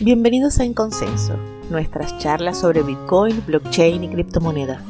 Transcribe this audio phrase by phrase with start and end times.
[0.00, 1.34] Bienvenidos a En Consenso,
[1.70, 4.80] nuestras charlas sobre Bitcoin, blockchain y criptomonedas,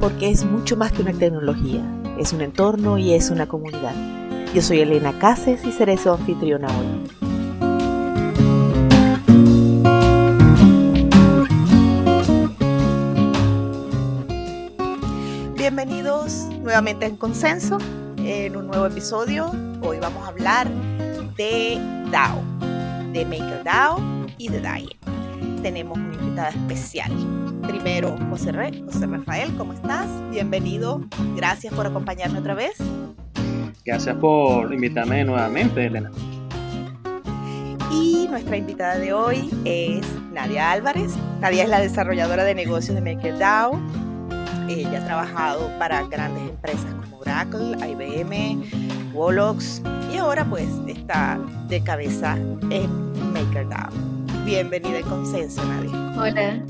[0.00, 1.82] porque es mucho más que una tecnología,
[2.18, 3.94] es un entorno y es una comunidad.
[4.54, 6.86] Yo soy Elena Cases y seré su anfitriona hoy.
[15.58, 17.76] Bienvenidos nuevamente en Consenso,
[18.16, 19.52] en un nuevo episodio.
[19.82, 20.70] Hoy vamos a hablar
[21.36, 21.78] de
[22.10, 22.40] DAO,
[23.12, 24.88] de MakerDAO y de DAI.
[25.62, 27.12] Tenemos una invitada especial.
[27.66, 30.06] Primero, José, Re, José Rafael, ¿cómo estás?
[30.30, 31.02] Bienvenido.
[31.36, 32.78] Gracias por acompañarme otra vez.
[33.84, 36.10] Gracias por invitarme nuevamente, Elena.
[37.90, 41.14] Y nuestra invitada de hoy es Nadia Álvarez.
[41.40, 43.80] Nadia es la desarrolladora de negocios de MakerDAO.
[44.68, 49.82] Ella ha trabajado para grandes empresas como Oracle, IBM, Wolox
[50.12, 52.36] y ahora pues está de cabeza
[52.70, 54.17] en MakerDAO.
[54.48, 55.90] Bienvenida al Consenso, Nadia.
[56.18, 56.64] Hola,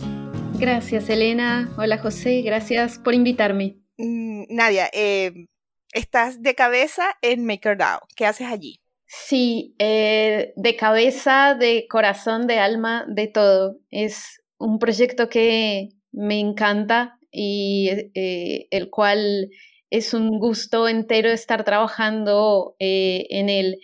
[0.58, 1.72] gracias Elena.
[1.78, 3.76] Hola José, gracias por invitarme.
[3.96, 5.46] Mm, Nadia, eh,
[5.92, 8.00] estás de cabeza en MakerDAO.
[8.16, 8.80] ¿Qué haces allí?
[9.06, 13.76] Sí, eh, de cabeza, de corazón, de alma, de todo.
[13.90, 19.50] Es un proyecto que me encanta y eh, el cual
[19.88, 23.78] es un gusto entero estar trabajando en él.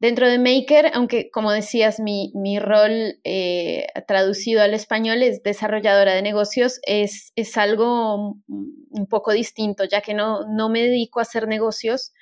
[0.00, 6.22] Dentro de Maker, aunque como decías, mi, rol eh, traducido al español es desarrolladora de
[6.22, 11.48] negocios, es, es algo un poco distinto, ya que no, no me dedico a hacer
[11.48, 12.12] negocios.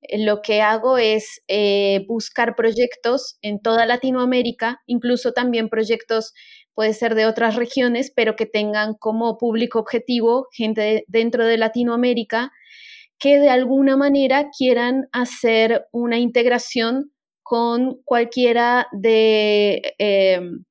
[0.00, 6.32] Eh, lo que hago es eh, buscar proyectos en toda Latinoamérica, incluso también proyectos
[6.72, 12.50] puede ser de otras regiones, pero que tengan como público objetivo gente dentro de Latinoamérica
[13.18, 17.12] que de alguna manera quieran hacer una integración
[17.48, 20.64] con cualquiera de, em,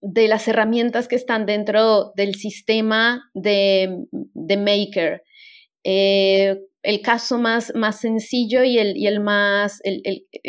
[0.00, 4.06] de las herramientas que están dentro del sistema de,
[4.56, 5.24] Maker.
[5.82, 10.02] Eh, el caso más, más sencillo y el, y el más, el,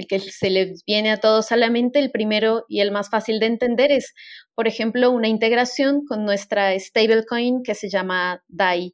[0.08, 3.40] que se les viene a todos a la mente, el primero y el más fácil
[3.40, 4.14] de entender es,
[4.54, 8.94] por ejemplo, una integración con nuestra stablecoin que se llama DAI.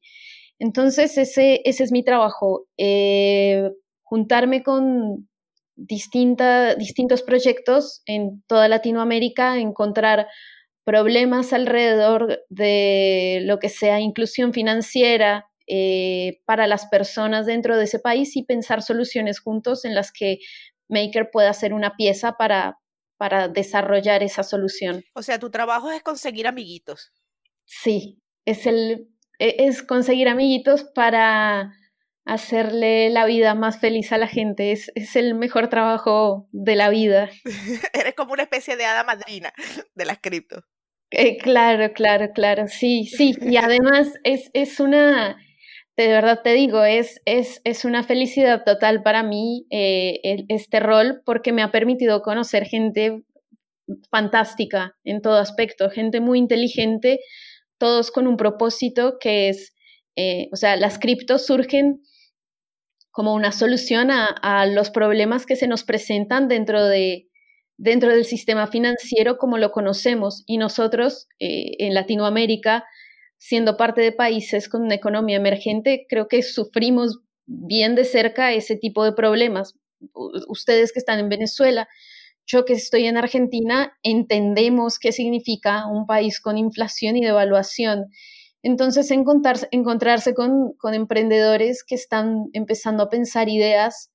[0.60, 3.70] Entonces, ese, ese es mi trabajo, eh,
[4.04, 5.27] juntarme con,
[5.78, 10.28] distintos proyectos en toda Latinoamérica, encontrar
[10.84, 18.00] problemas alrededor de lo que sea inclusión financiera eh, para las personas dentro de ese
[18.00, 20.40] país y pensar soluciones juntos en las que
[20.88, 22.78] Maker pueda ser una pieza para,
[23.18, 25.04] para desarrollar esa solución.
[25.14, 27.12] O sea, tu trabajo es conseguir amiguitos.
[27.66, 29.10] Sí, es, el,
[29.40, 31.74] e, es conseguir amiguitos para
[32.28, 34.72] hacerle la vida más feliz a la gente.
[34.72, 37.30] Es, el mejor trabajo de la vida.
[37.94, 39.54] Eres como una especie de hada madrina
[39.96, 40.62] de las cripto.
[41.10, 43.34] Eh, claro, claro, claro, sí, sí.
[43.42, 45.38] Y además es, es una,
[45.96, 51.22] de verdad te digo, es, es, es una felicidad total para mí eh, este rol
[51.26, 53.24] porque me ha permitido conocer gente
[54.12, 57.22] fantástica en todo aspecto, gente muy inteligente,
[57.78, 59.74] todos con un propósito que es,
[60.18, 62.02] eh, o sea, las criptos surgen
[63.18, 67.28] como una solución a, los problemas que se nos presentan dentro, de,
[67.76, 70.44] dentro del sistema financiero como lo conocemos.
[70.46, 72.84] Y nosotros eh, en Latinoamérica,
[73.40, 78.76] siendo parte de países con una economía emergente, creo que sufrimos bien de cerca ese
[78.76, 79.74] tipo de problemas.
[80.48, 81.88] Ustedes que están en Venezuela,
[82.46, 88.12] yo que estoy en Argentina, entendemos qué significa un país con inflación y devaluación
[88.68, 94.12] entonces, encontrarse, encontrarse con, emprendedores que están empezando a pensar ideas,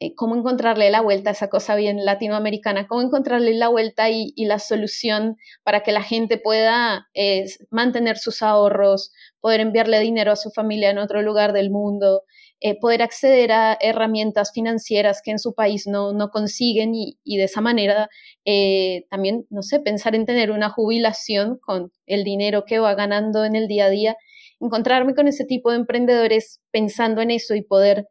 [0.00, 4.34] eh, cómo encontrarle la vuelta a esa cosa bien latinoamericana, cómo encontrarle la vuelta y,
[4.36, 10.36] la solución para que la gente pueda eh, mantener sus ahorros, poder enviarle dinero a
[10.36, 12.22] su familia en otro lugar del mundo,
[12.64, 17.60] eh, poder acceder a herramientas financieras que en su país no, consiguen y, de esa
[17.60, 18.08] manera
[18.44, 23.44] eh, también, no sé, pensar en tener una jubilación con el dinero que va ganando
[23.44, 24.16] en el día a día,
[24.60, 28.08] encontrarme con ese tipo de emprendedores pensando en eso y poder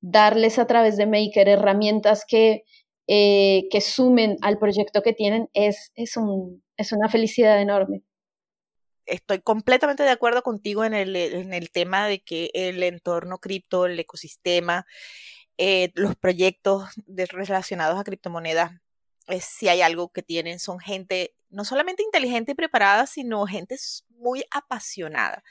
[0.00, 2.64] darles a través de Maker herramientas que,
[3.06, 8.02] eh, que sumen al proyecto que tienen es, es, un, es una felicidad enorme.
[9.06, 13.86] Estoy completamente de acuerdo contigo en el, en el tema de que el entorno cripto,
[13.86, 14.86] el ecosistema,
[15.56, 18.72] eh, los proyectos relacionados a criptomonedas,
[19.40, 23.76] si hay algo que tienen, son gente no solamente inteligente y preparada, sino gente
[24.10, 25.42] muy apasionada.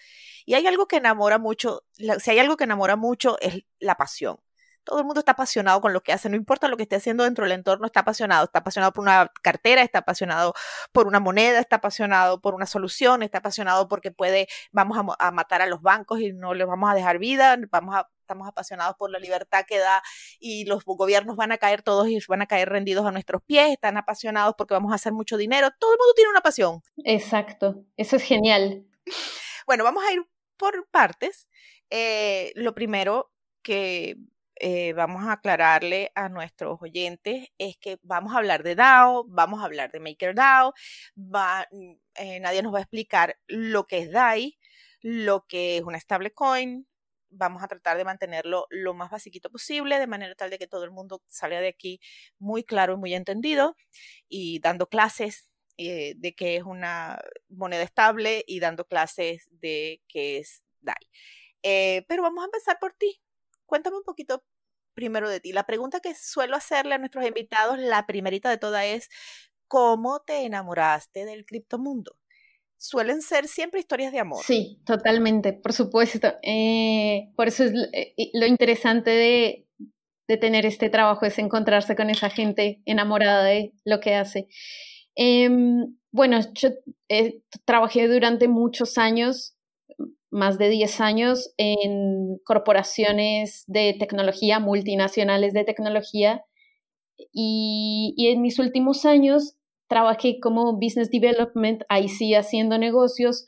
[0.45, 1.83] Y hay algo que enamora mucho,
[2.19, 4.39] si hay algo que enamora mucho es la pasión.
[4.83, 7.25] todo el mundo está apasionado con lo que hace, no importa lo que esté haciendo
[7.25, 10.53] dentro del entorno, está apasionado, está apasionado por una cartera, está apasionado
[10.93, 15.61] por una moneda, está apasionado por una solución, está apasionado porque puede, vamos a, matar
[15.61, 19.09] a los bancos y no les vamos a dejar vida, vamos a, estamos apasionados por
[19.09, 20.03] la libertad que da
[20.37, 23.71] y los gobiernos van a caer todos y van a caer rendidos a nuestros pies,
[23.71, 26.81] están apasionados porque vamos a hacer mucho dinero, todo el mundo tiene una pasión.
[27.05, 28.85] Exacto, eso es genial.
[29.65, 30.21] Bueno, vamos a ir
[30.57, 31.47] por partes.
[31.89, 33.31] Eh, lo primero
[33.61, 34.17] que
[34.59, 39.61] eh, vamos a aclararle a nuestros oyentes es que vamos a hablar de DAO, vamos
[39.61, 40.73] a hablar de MakerDAO,
[41.17, 41.67] va,
[42.15, 44.57] eh, nadie nos va a explicar lo que es DAI,
[45.01, 46.87] lo que es una stablecoin,
[47.29, 50.83] vamos a tratar de mantenerlo lo más basiquito posible, de manera tal de que todo
[50.83, 51.99] el mundo salga de aquí
[52.39, 53.75] muy claro y muy entendido
[54.29, 57.19] y dando clases eh, de qué es una
[57.49, 62.05] moneda estable y dando clases de qué es DAI.
[62.07, 63.21] pero vamos a empezar por ti
[63.67, 64.43] cuéntame un poquito
[64.95, 65.53] primero de ti.
[65.53, 69.09] La pregunta que suelo hacerle a nuestros invitados, la primerita de todas es,
[69.67, 72.17] ¿cómo te enamoraste del criptomundo?
[72.77, 74.43] Suelen ser siempre historias de amor.
[74.43, 76.33] Sí, totalmente, por supuesto.
[76.43, 79.63] Eh, por eso es eh, lo interesante de,
[80.39, 84.47] tener este trabajo, es encontrarse con esa gente enamorada de lo que hace.
[85.15, 86.69] Em, bueno, yo
[87.07, 89.55] eh, trabajé durante muchos años
[90.29, 96.43] más de 10 años en corporaciones de tecnología, multinacionales de tecnología,
[97.31, 99.55] y, en mis últimos años
[99.87, 103.45] trabajé como Business Development, ahí sí haciendo negocios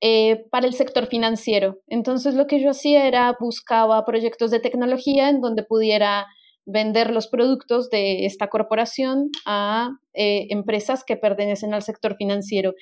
[0.00, 1.80] eh, para el sector financiero.
[1.86, 6.26] Entonces lo que yo hacía era buscaba proyectos de tecnología en donde pudiera
[6.66, 12.74] vender los productos de esta corporación a eh, empresas que pertenecen al sector financiero.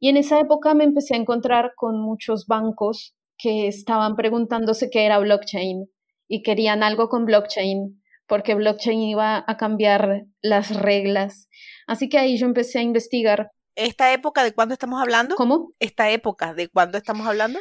[0.00, 5.04] Y en esa época me empecé a encontrar con muchos bancos que estaban preguntándose qué
[5.04, 5.88] era blockchain
[6.26, 7.97] y querían algo con blockchain
[8.28, 11.48] porque blockchain iba a cambiar las reglas.
[11.86, 13.50] Así que ahí yo empecé a investigar.
[13.74, 15.34] ¿Esta época de cuándo estamos hablando?
[15.36, 15.72] ¿Cómo?
[15.80, 17.58] ¿Esta época de cuándo estamos hablando?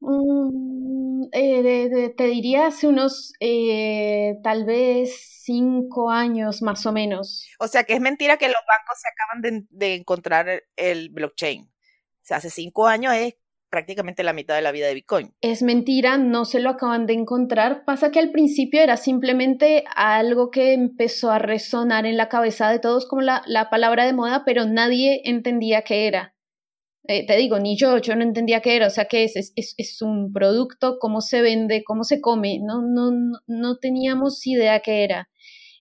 [0.00, 7.46] Mm, eh, te diría hace unos eh, tal vez cinco años más o menos.
[7.58, 11.62] O sea que es mentira que los bancos se acaban de, encontrar el blockchain.
[11.62, 13.34] O sea, hace cinco años es
[13.76, 15.34] prácticamente la mitad de la vida de Bitcoin.
[15.42, 17.84] Es mentira, no se lo acaban de encontrar.
[17.84, 22.78] Pasa que al principio era simplemente algo que empezó a resonar en la cabeza de
[22.78, 26.34] todos como la, la palabra de moda, pero nadie entendía qué era.
[27.06, 29.74] Eh, te digo, ni yo, yo no entendía qué era, o sea, qué es, es,
[29.76, 33.12] es, un producto, cómo se vende, cómo se come, no, no,
[33.46, 35.28] no teníamos idea qué era.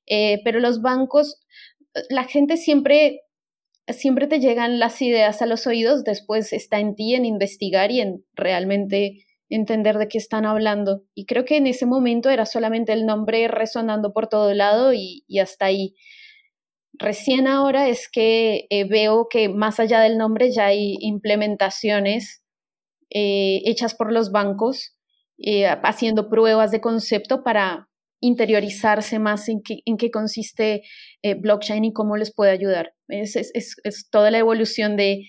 [0.06, 1.40] Eh, pero los bancos,
[2.10, 3.22] la gente siempre,
[3.88, 8.02] siempre te llegan las ideas a los oídos, después está en ti en investigar y
[8.02, 11.04] en realmente entender de qué están hablando.
[11.14, 15.24] Y creo que en ese momento era solamente el nombre resonando por todo lado y,
[15.40, 15.96] hasta ahí.
[16.94, 22.42] Recién ahora es que eh, veo que más allá del nombre ya hay implementaciones
[23.10, 24.96] eh, hechas por los bancos,
[25.38, 27.90] eh, haciendo pruebas de concepto para
[28.26, 30.84] interiorizarse más en qué, en qué consiste
[31.38, 32.94] blockchain y cómo les puede ayudar.
[33.08, 35.26] Es, es, es toda la evolución de,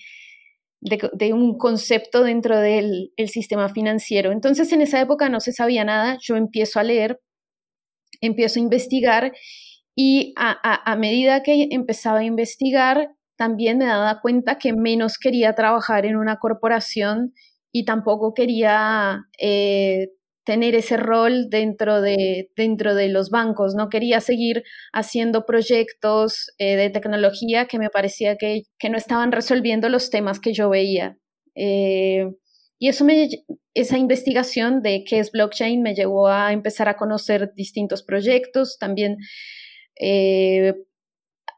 [0.80, 4.32] de, un concepto dentro del el sistema financiero.
[4.32, 7.20] Entonces, en esa época no se sabía nada, yo empiezo a leer,
[8.20, 9.32] empiezo a investigar
[9.94, 16.06] y a, medida que empezaba a investigar, también me daba cuenta que menos quería trabajar
[16.06, 17.32] en una corporación
[17.72, 20.08] y tampoco quería eh,
[20.46, 23.74] tener ese rol dentro de, dentro de los bancos.
[23.74, 24.62] No quería seguir
[24.92, 30.54] haciendo proyectos eh, de tecnología que me parecía que, no estaban resolviendo los temas que
[30.54, 31.18] yo veía.
[31.56, 32.30] Eh,
[32.78, 33.28] y eso me,
[33.74, 38.78] esa investigación de qué es blockchain me llevó a empezar a conocer distintos proyectos.
[38.78, 39.16] También
[40.00, 40.74] eh,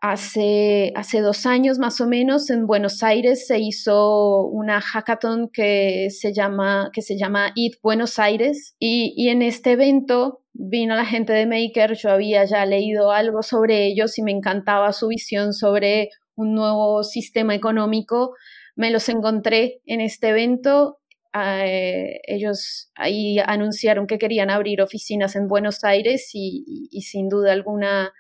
[0.00, 6.08] hace, hace dos años más o menos en Buenos Aires se hizo una hackathon que
[6.10, 11.04] se llama, que se llama Eat Buenos Aires y, y en este evento vino la
[11.04, 15.52] gente de Maker, yo había ya leído algo sobre ellos y me encantaba su visión
[15.52, 18.34] sobre un nuevo sistema económico.
[18.76, 20.98] Me los encontré en este evento
[21.34, 27.52] eh, ellos ahí anunciaron que querían abrir oficinas en Buenos Aires y, y sin duda
[27.52, 28.12] alguna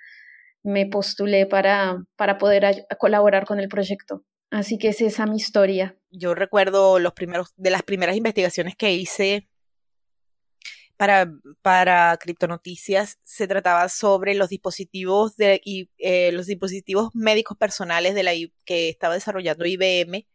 [0.68, 4.24] me postulé para, para poder colaborar con el proyecto.
[4.50, 5.96] Así que es esa mi historia.
[6.10, 9.48] Yo recuerdo los primeros, de las primeras investigaciones que hice
[10.96, 11.30] para,
[11.62, 18.22] para Criptonoticias, se trataba sobre los dispositivos de y, eh, los dispositivos médicos personales de
[18.24, 18.32] la
[18.64, 20.26] que estaba desarrollando IBM,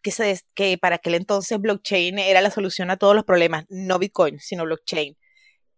[0.00, 3.98] que, se, que para aquel entonces blockchain era la solución a todos los problemas, no
[3.98, 5.16] Bitcoin, sino blockchain.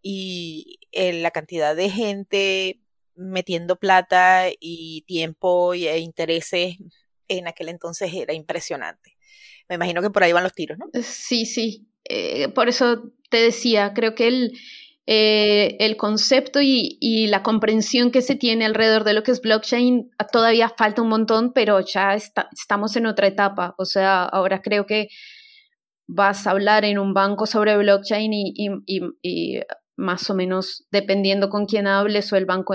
[0.02, 2.80] Y la cantidad de gente
[3.20, 6.76] metiendo plata y tiempo e intereses
[7.28, 9.16] en aquel entonces era impresionante.
[9.68, 10.86] Me imagino que por ahí van los tiros, ¿no?
[11.02, 11.86] Sí, sí.
[12.04, 14.58] Eh, por eso te decía, creo que el,
[15.06, 20.10] eh, el concepto y, la comprensión que se tiene alrededor de lo que es blockchain
[20.32, 23.74] todavía falta un montón, pero ya estamos en otra etapa.
[23.78, 25.08] O sea, ahora creo que
[26.08, 29.60] vas a hablar en un banco sobre blockchain y,
[29.96, 32.74] más o menos dependiendo con quién hables o el banco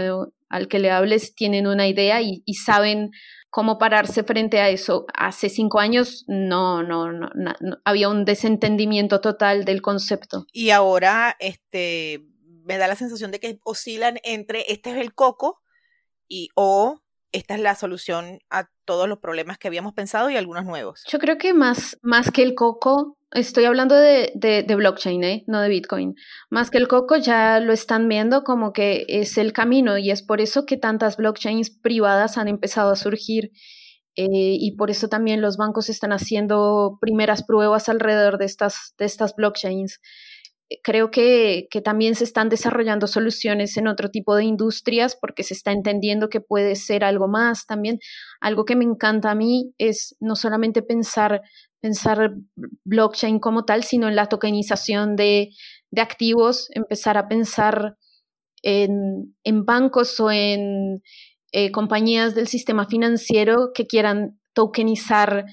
[0.49, 3.11] al que le hables, tienen una idea y, saben
[3.49, 5.05] cómo pararse frente a eso.
[5.13, 7.31] Hace cinco años no, no, no,
[7.83, 10.45] había un desentendimiento total del concepto.
[10.51, 12.25] Y ahora este,
[12.63, 15.61] me da la sensación de que oscilan entre este es el coco
[16.27, 20.63] y o esta es la solución a todos los problemas que habíamos pensado y algunos
[20.63, 21.03] nuevos.
[21.07, 25.43] Yo creo que más, más que el coco, estoy hablando de, de, blockchain, ¿eh?
[25.47, 26.15] no de Bitcoin.
[26.49, 30.23] Más que el coco ya lo están viendo como que es el camino y es
[30.23, 33.51] por eso que tantas blockchains privadas han empezado a surgir.
[34.17, 39.05] Eh, y por eso también los bancos están haciendo primeras pruebas alrededor de estas, de
[39.05, 39.99] estas blockchains
[40.83, 45.71] creo que, también se están desarrollando soluciones en otro tipo de industrias porque se está
[45.71, 47.99] entendiendo que puede ser algo más también.
[48.41, 51.41] Algo que me encanta a mí es no solamente pensar,
[51.85, 52.33] pensar
[52.83, 55.51] blockchain como tal, sino en la tokenización de,
[55.95, 57.95] activos, empezar a pensar
[58.63, 61.03] en, bancos o en
[61.51, 65.45] eh, compañías del sistema financiero que quieran tokenizar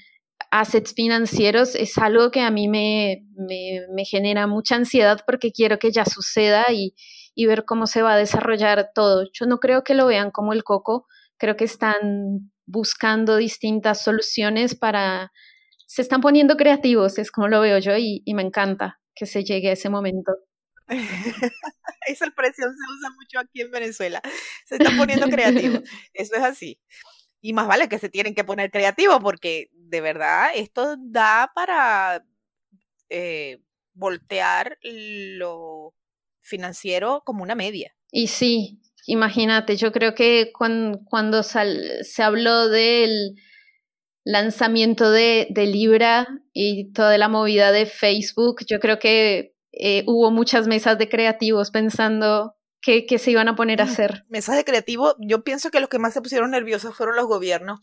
[0.51, 5.93] assets financieros es algo que a mí me, me, genera mucha ansiedad porque quiero que
[5.93, 6.95] ya suceda y,
[7.35, 9.29] y, ver cómo se va a desarrollar todo.
[9.35, 14.75] Yo no creo que lo vean como el coco, creo que están buscando distintas soluciones
[14.75, 15.31] para...
[15.93, 19.45] Se están poniendo creativos, es como lo veo yo y, y me encanta que se
[19.45, 20.33] llegue a ese momento.
[20.89, 24.23] Esa expresión se usa mucho aquí en Venezuela.
[24.65, 25.83] Se están poniendo creativos.
[26.15, 26.81] Eso es así.
[27.43, 32.25] Y más vale que se tienen que poner creativos porque de verdad esto da para
[33.11, 33.59] eh,
[33.93, 35.95] voltear lo
[36.41, 37.95] financiero como una media.
[38.11, 43.37] Y sí, imagínate, yo creo que cuando, se habló del
[44.25, 50.67] lanzamiento de, Libra y toda la movida de Facebook, yo creo que eh, hubo muchas
[50.67, 54.25] mesas de creativos pensando que, se iban a poner a hacer.
[54.29, 57.81] Mensaje creativo, yo pienso que los que más se pusieron nerviosos fueron los gobiernos.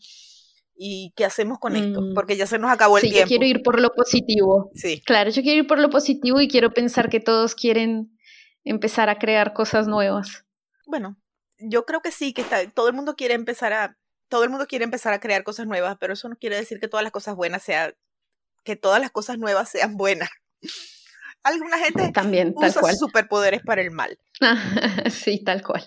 [0.82, 2.00] ¿Y qué hacemos con esto?
[2.00, 2.14] Mm.
[2.14, 3.24] Porque ya se nos acabó el sí, tiempo.
[3.24, 4.70] Yo quiero ir por lo positivo.
[4.74, 5.02] Sí.
[5.04, 8.16] Claro, yo quiero ir por lo positivo y quiero pensar que todos quieren
[8.64, 10.46] empezar a crear cosas nuevas.
[10.86, 11.18] Bueno,
[11.58, 13.98] yo creo que sí, que está, todo el mundo quiere empezar a
[14.30, 16.88] todo el mundo quiere empezar a crear cosas nuevas, pero eso no quiere decir que
[16.88, 17.94] todas las cosas buenas sean
[18.64, 20.30] que todas las cosas nuevas sean buenas
[21.42, 22.96] alguna gente También, tal usa cual.
[22.96, 24.18] superpoderes para el mal.
[25.10, 25.86] sí, tal cual.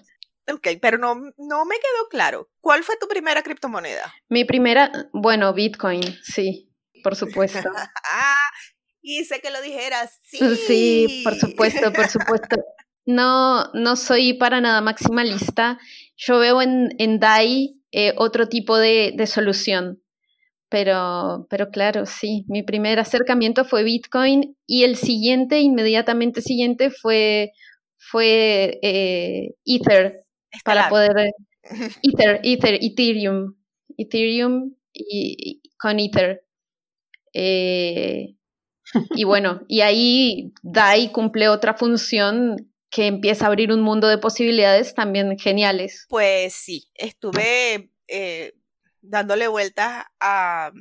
[0.52, 2.50] Ok, pero no, no me quedó claro.
[2.60, 4.14] ¿Cuál fue tu primera criptomoneda?
[4.28, 6.70] Mi primera, bueno, Bitcoin, sí,
[7.02, 7.70] por supuesto.
[8.12, 8.50] ah,
[9.02, 10.40] hice que lo dijeras, sí.
[10.68, 12.58] Sí, por supuesto, por supuesto.
[13.06, 15.78] No, no soy para nada maximalista.
[16.16, 20.02] Yo veo en, en DAI eh, otro tipo de, de solución.
[20.70, 27.52] Pero, pero claro, sí, mi primer acercamiento fue Bitcoin y el siguiente, inmediatamente siguiente, fue,
[27.98, 30.26] fue eh, Ether,
[30.66, 31.12] para poder...
[32.02, 33.54] Ether, Ether, Ethereum,
[33.98, 36.42] Ethereum y, con Ether.
[37.34, 38.36] Eh,
[39.16, 44.20] y bueno, y ahí DAI cumple otra función que empieza a abrir un mundo de
[44.20, 46.06] posibilidades también geniales.
[46.10, 48.54] Pues sí, estuve eh,
[49.02, 50.72] dándole vueltas a,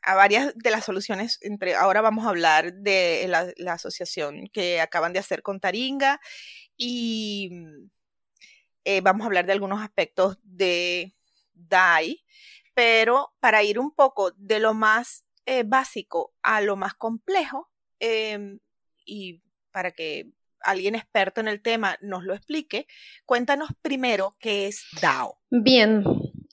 [0.00, 1.38] a, varias de las soluciones.
[1.42, 6.22] Entre, ahora vamos a hablar de la, asociación que acaban de hacer con Taringa
[6.78, 7.50] y
[8.86, 11.14] eh, vamos a hablar de algunos aspectos de
[11.52, 12.24] DAI,
[12.72, 18.58] pero para ir un poco de lo más eh, básico a lo más complejo em,
[19.04, 20.30] y para que
[20.62, 22.86] alguien experto en el tema nos lo explique,
[23.24, 25.38] cuéntanos primero qué es DAO.
[25.50, 26.04] Bien,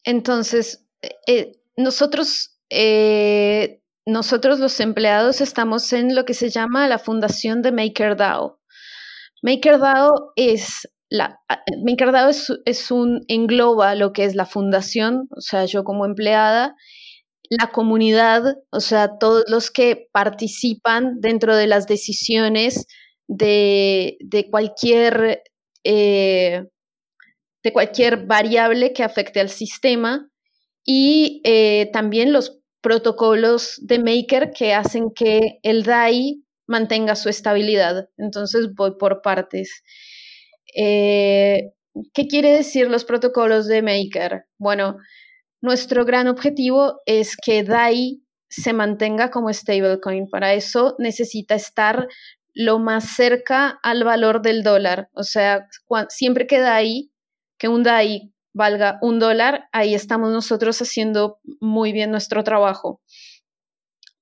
[0.03, 0.85] entonces,
[1.27, 7.71] eh, nosotros, eh, nosotros los empleados estamos en lo que se llama la fundación de
[7.71, 8.59] MakerDAO.
[9.43, 11.39] MakerDAO es la,
[11.85, 16.75] MakerDAO es, es un engloba lo que es la fundación, o sea, yo como empleada,
[17.49, 22.87] la comunidad, o sea, todos los que participan dentro de las decisiones
[23.27, 25.43] de, de cualquier
[27.67, 30.29] de cualquier variable que afecte al sistema
[30.85, 38.07] y eh, también los protocolos de Maker que hacen que el DAI mantenga su estabilidad.
[38.17, 39.83] Entonces voy por partes.
[40.75, 41.71] Eh,
[42.13, 44.45] ¿Qué quiere decir los protocolos de Maker?
[44.57, 44.97] Bueno,
[45.61, 50.29] nuestro gran objetivo es que DAI se mantenga como stablecoin.
[50.29, 52.07] Para eso necesita estar
[52.57, 55.09] lo más cerca al valor del dólar.
[55.13, 55.67] O sea,
[56.09, 57.11] siempre que DAI,
[57.59, 62.99] que un DAI valga un dólar, ahí estamos nosotros haciendo muy bien nuestro trabajo.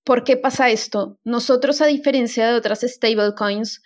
[0.04, 1.18] ¿Por qué pasa esto?
[1.24, 3.82] Nosotros, a diferencia de otras stablecoins,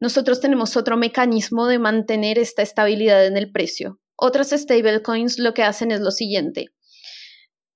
[0.00, 4.00] nosotros tenemos otro mecanismo de mantener esta estabilidad en el precio.
[4.16, 6.66] Otras stablecoins lo que hacen es lo siguiente.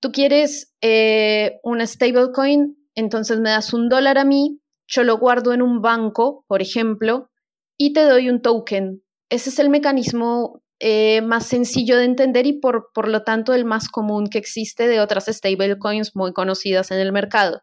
[0.01, 5.53] Tú quieres eh, una stablecoin, entonces me das un dólar a mí, yo lo guardo
[5.53, 7.31] en un banco, por ejemplo,
[7.77, 9.03] y te doy un token.
[9.29, 13.65] Ese es el mecanismo eh, más sencillo de entender y por, por lo tanto el
[13.65, 17.63] más común que existe de otras stablecoins muy conocidas en el mercado.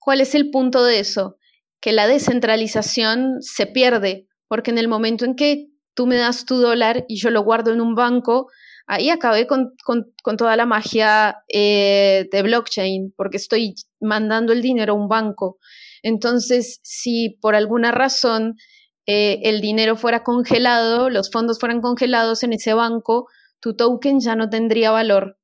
[0.00, 1.38] ¿Cuál es el punto de eso?
[1.80, 6.56] Que la descentralización se pierde, porque en el momento en que tú me das tu
[6.56, 8.50] dólar y yo lo guardo en un banco,
[8.86, 9.74] ahí acabé con,
[10.36, 15.58] toda la magia eh, de blockchain, porque estoy mandando el dinero a un banco.
[16.04, 18.56] Entonces, si por alguna razón
[19.06, 23.26] eh, el dinero fuera congelado, los fondos fueran congelados en ese banco,
[23.58, 25.38] tu token ya no tendría valor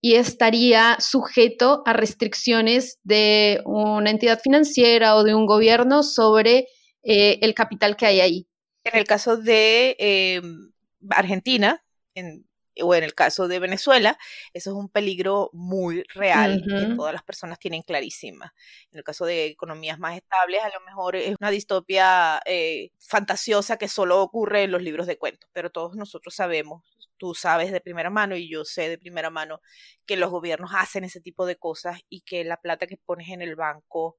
[0.00, 6.66] y estaría sujeto a restricciones de una entidad financiera o de un gobierno sobre
[7.02, 8.48] eh, el capital que hay ahí.
[8.84, 10.72] En el caso de em,
[11.10, 11.84] Argentina,
[12.14, 12.46] en,
[12.80, 14.18] o en el caso de Venezuela,
[14.52, 18.54] eso es un peligro muy real que todas las personas tienen clarísima.
[18.90, 23.76] En el caso de economías más estables, a lo mejor es una distopia eh, fantasiosa
[23.76, 26.82] que solo ocurre en los libros de cuentos, pero todos nosotros sabemos,
[27.18, 29.60] tú sabes de primera mano y yo sé de primera mano
[30.06, 33.42] que los gobiernos hacen ese tipo de cosas y que la plata que pones en
[33.42, 34.18] el banco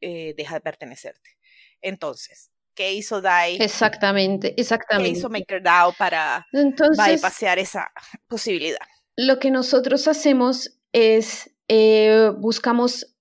[0.00, 1.38] eh, deja de pertenecerte.
[1.80, 3.56] Entonces, ¿Qué hizo DAI?
[3.56, 5.10] Exactamente, exactamente.
[5.10, 6.46] ¿Qué hizo MakerDAO para
[7.20, 7.90] pasear esa
[8.28, 8.78] posibilidad?
[9.16, 13.16] Lo que nosotros hacemos es eh, buscamos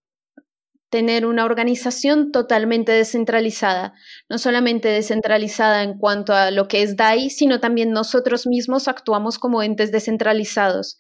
[0.92, 3.96] tener una organización totalmente descentralizada,
[4.30, 9.40] no solamente descentralizada en cuanto a lo que es DAI, sino también nosotros mismos actuamos
[9.40, 11.00] como entes descentralizados.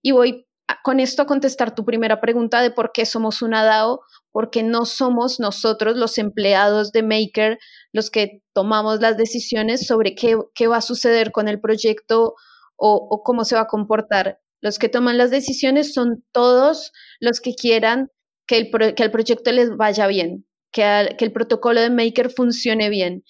[0.00, 0.46] Y voy
[0.84, 4.84] con esto a contestar tu primera pregunta de por qué somos una DAO, porque no
[4.84, 7.58] somos nosotros los empleados de Maker
[7.92, 12.34] los que tomamos las decisiones sobre qué, va a suceder con el proyecto
[12.76, 14.38] o, cómo se va a comportar.
[14.60, 18.08] Los que toman las decisiones son todos los que quieran
[18.46, 22.88] que el, que el proyecto les vaya bien, que, que el protocolo de Maker funcione
[22.88, 23.24] bien,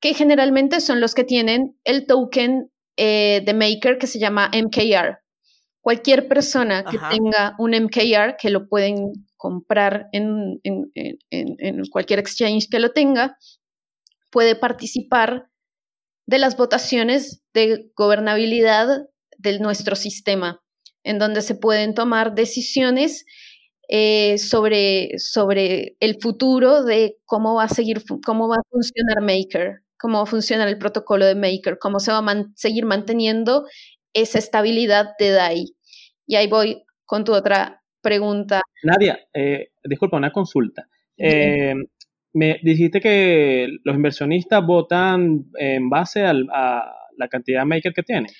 [0.00, 5.18] que generalmente son los que tienen el token eh, de Maker que se llama MKR.
[5.80, 9.12] Cualquier persona que tenga un MKR, que lo pueden
[9.44, 10.58] comprar en,
[11.90, 13.36] cualquier exchange que lo tenga,
[14.30, 15.50] puede participar
[16.26, 19.02] de las votaciones de gobernabilidad
[19.36, 20.62] de nuestro sistema,
[21.02, 23.26] en donde se pueden tomar decisiones
[23.90, 29.82] eh, sobre, sobre el futuro de cómo va a seguir, cómo va a funcionar Maker,
[29.98, 33.66] cómo va a funcionar el protocolo de Maker, cómo se va a seguir manteniendo
[34.14, 35.76] esa estabilidad de DAI.
[36.26, 38.62] Y ahí voy con tu otra pregunta.
[38.84, 40.86] Nadia, eh, disculpa, una consulta.
[41.16, 41.74] Eh,
[42.32, 48.30] me dijiste que los inversionistas votan en base a la cantidad de maker que tienen.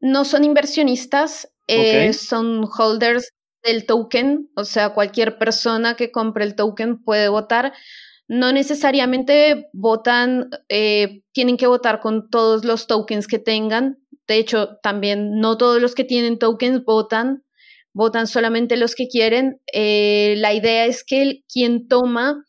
[0.00, 3.30] No son inversionistas, eh, son holders
[3.62, 7.72] del token, o sea, cualquier persona que compre el token puede votar.
[8.28, 10.50] No necesariamente votan,
[11.32, 15.94] tienen que votar con todos los tokens que tengan, de hecho, también no todos los
[15.94, 17.43] que tienen tokens votan,
[17.94, 19.60] votan solamente los que quieren.
[19.72, 22.44] Eh, la idea es que quien toma,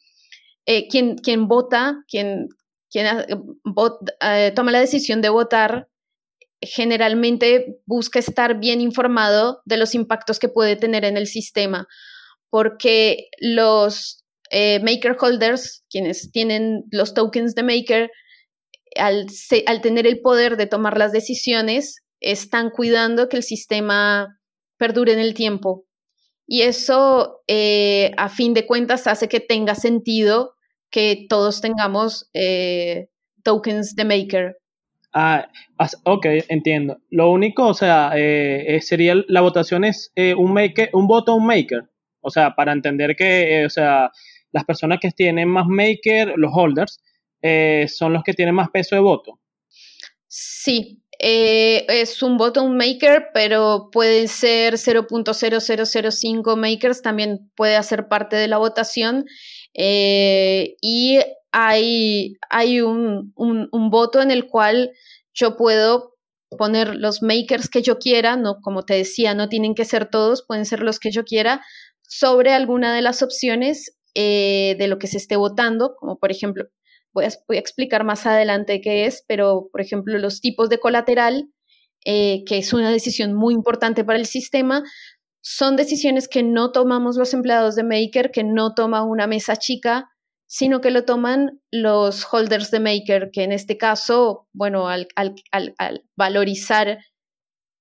[0.65, 2.49] eh, quien, quien, vota, quien,
[2.89, 5.87] quien eh, toma la decisión de votar,
[6.61, 11.87] generalmente busca estar bien informado de los impactos que puede tener en el sistema,
[12.49, 18.09] porque los maker holders, quienes tienen los tokens de maker,
[18.95, 19.27] al,
[19.81, 24.39] tener el poder de tomar las decisiones, están cuidando que el sistema
[24.77, 25.85] perdure en el tiempo.
[26.47, 30.53] Y eso, eh, a fin de cuentas, hace que tenga sentido
[30.91, 33.09] que todos tengamos eh,
[33.43, 34.57] tokens de Maker.
[35.13, 35.49] Ah,
[36.03, 36.99] ok, entiendo.
[37.09, 41.45] Lo único, o sea, eh, sería la votación es un, maker, un voto a un
[41.45, 41.83] Maker.
[42.19, 44.11] O sea, para entender que, o sea,
[44.51, 47.01] las personas que tienen más Maker, los holders,
[47.87, 49.39] son los que tienen más peso de voto.
[50.27, 58.35] Sí, eh, es un un maker, pero puede ser 0.0005 makers, también puede hacer parte
[58.35, 59.25] de la votación.
[59.73, 61.19] Eh, y
[61.51, 64.91] hay, hay un, un, un, voto en el cual
[65.33, 66.15] yo puedo
[66.57, 70.45] poner los makers que yo quiera, no, como te decía, no tienen que ser todos,
[70.47, 71.61] pueden ser los que yo quiera,
[72.01, 76.65] sobre alguna de las opciones eh, de lo que se esté votando, como por ejemplo,
[77.15, 81.49] voy a, explicar más adelante qué es, pero por ejemplo los tipos de colateral,
[82.05, 84.83] eh, que es una decisión muy importante para el sistema,
[85.41, 90.09] son decisiones que no tomamos los empleados de Maker, que no toma una mesa chica,
[90.47, 95.07] sino que lo toman los holders de Maker, que en este caso, bueno, al,
[96.15, 96.99] valorizar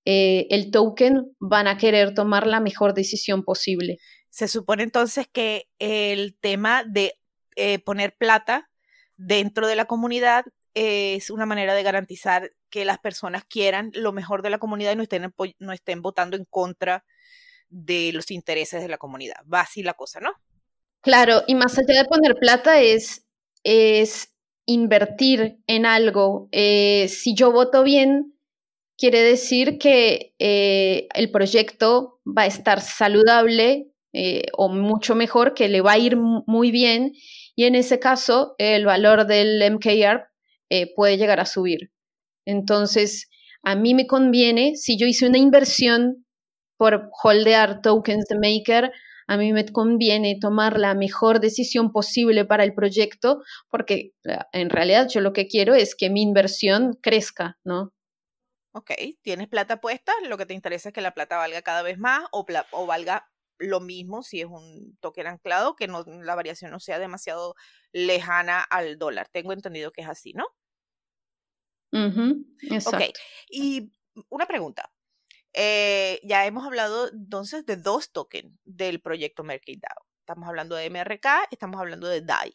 [0.06, 3.98] eh, el token, van a querer tomar la mejor decisión posible.
[4.30, 7.14] Se supone entonces que el tema de
[7.56, 8.68] eh, poner plata
[9.16, 14.42] dentro de la comunidad es una manera de garantizar que las personas quieran lo mejor
[14.42, 17.04] de la comunidad y no estén, no estén votando en contra
[17.68, 19.36] de los intereses de la comunidad.
[19.52, 20.32] Va así la cosa, ¿no?
[21.00, 23.26] Claro, y más allá de poner plata es,
[23.62, 24.34] es
[24.66, 26.48] invertir en algo.
[26.50, 28.34] Eh, si yo voto bien,
[28.96, 35.68] quiere decir que eh, el proyecto va a estar saludable eh, o mucho mejor, que
[35.68, 37.12] le va a ir muy bien
[37.54, 40.28] y en ese caso el valor del MKR
[40.96, 41.92] puede llegar a subir.
[42.44, 43.28] Entonces,
[43.62, 46.26] a mí me conviene, si yo hice una inversión
[46.76, 48.92] por holdear tokens de Maker,
[49.26, 54.68] a mí me conviene tomar la mejor decisión posible para el proyecto, porque eh, en
[54.68, 57.92] realidad yo lo que quiero es que mi inversión crezca, ¿no?
[58.72, 58.90] Ok,
[59.22, 62.24] tienes plata puesta, lo que te interesa es que la plata valga cada vez más
[62.32, 66.80] o, o valga lo mismo si es un token anclado, que no, la variación no
[66.80, 67.54] sea demasiado
[67.92, 69.28] lejana al dólar.
[69.30, 70.46] Tengo entendido que es así, ¿no?
[71.92, 73.02] ok,
[73.48, 73.92] y
[74.28, 74.90] una pregunta.
[75.52, 80.04] Eh, ya hemos hablado entonces de dos tokens del proyecto MarketDAO.
[80.18, 82.52] Estamos hablando de MRK, estamos hablando de DAI.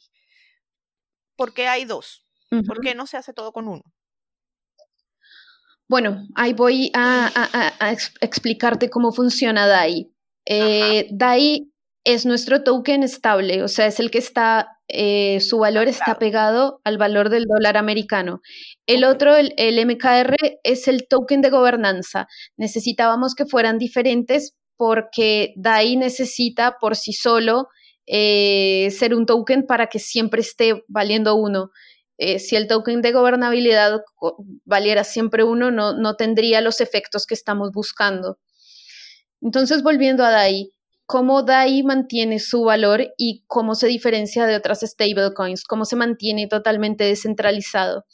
[1.38, 2.26] ¿Por qué hay dos?
[2.68, 3.84] ¿Por qué no se hace todo con uno?
[5.88, 7.32] Bueno, ahí voy a,
[8.22, 10.12] explicarte cómo funciona DAI.
[10.46, 11.70] Eh, DAI
[12.04, 16.82] es nuestro token estable, o sea, es el que está, eh, su valor está pegado
[16.84, 18.42] al valor del dólar americano.
[18.88, 19.54] El otro, el,
[19.86, 22.28] MKR, es el token de gobernanza.
[22.58, 27.68] Necesitábamos que fueran diferentes porque DAI necesita por sí solo
[28.08, 31.70] eh, ser un token para que siempre esté valiendo uno.
[32.18, 34.02] Eh, si el token de gobernabilidad
[34.66, 38.40] valiera siempre uno, no, no tendría los efectos que estamos buscando.
[39.42, 40.72] Entonces, volviendo a DAI,
[41.06, 46.48] cómo DAI mantiene su valor y cómo se diferencia de otras stablecoins, cómo se mantiene
[46.48, 48.06] totalmente descentralizado.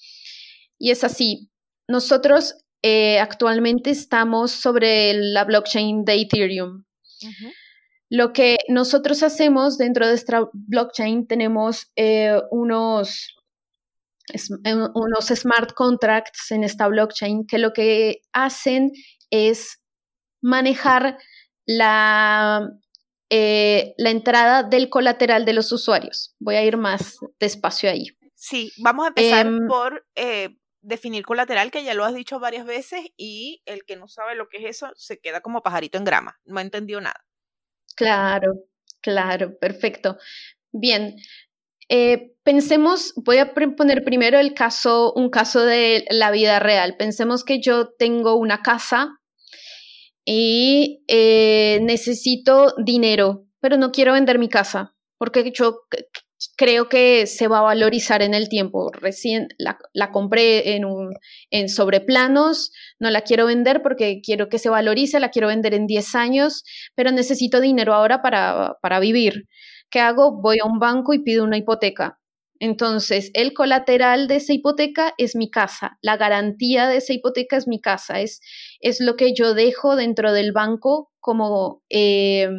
[0.77, 1.49] Y es así,
[1.87, 6.85] nosotros eh, actualmente estamos sobre la blockchain de Ethereum.
[8.09, 13.35] Lo que nosotros hacemos dentro de esta blockchain tenemos eh, unos,
[14.93, 18.91] unos smart contracts en esta blockchain que lo que hacen
[19.31, 19.79] es
[20.45, 21.17] manejar
[21.65, 22.69] la
[23.31, 26.35] eh, la entrada del colateral de los usuarios.
[26.37, 28.15] Voy a ir más despacio ahí.
[28.35, 32.67] Sí, vamos a empezar em, por eh, definir colateral, que ya lo has dicho varias
[32.67, 36.03] veces, y el que no sabe lo que es eso se queda como pajarito en
[36.03, 36.37] grama.
[36.45, 37.25] No ha entendido nada.
[37.95, 38.53] Claro,
[39.01, 40.17] claro, perfecto.
[40.71, 41.15] Bien,
[41.89, 46.95] eh, pensemos, voy a poner primero el caso, un caso de la vida real.
[46.97, 49.19] Pensemos que yo tengo una casa
[50.25, 55.81] y eh, necesito dinero, pero no quiero vender mi casa porque yo
[56.57, 58.91] creo que se va a valorizar en el tiempo.
[58.91, 61.13] Recién la, compré en, un,
[61.67, 66.15] sobreplanos, no la quiero vender porque quiero que se valorice, la quiero vender en 10
[66.15, 66.63] años,
[66.95, 69.47] pero necesito dinero ahora para, para vivir.
[69.89, 70.41] ¿Qué hago?
[70.41, 72.19] Voy a un banco y pido una hipoteca.
[72.59, 77.67] Entonces, el colateral de esa hipoteca es mi casa, la garantía de esa hipoteca es
[77.67, 78.39] mi casa, es,
[78.79, 82.49] es lo que yo dejo dentro del banco como, eh,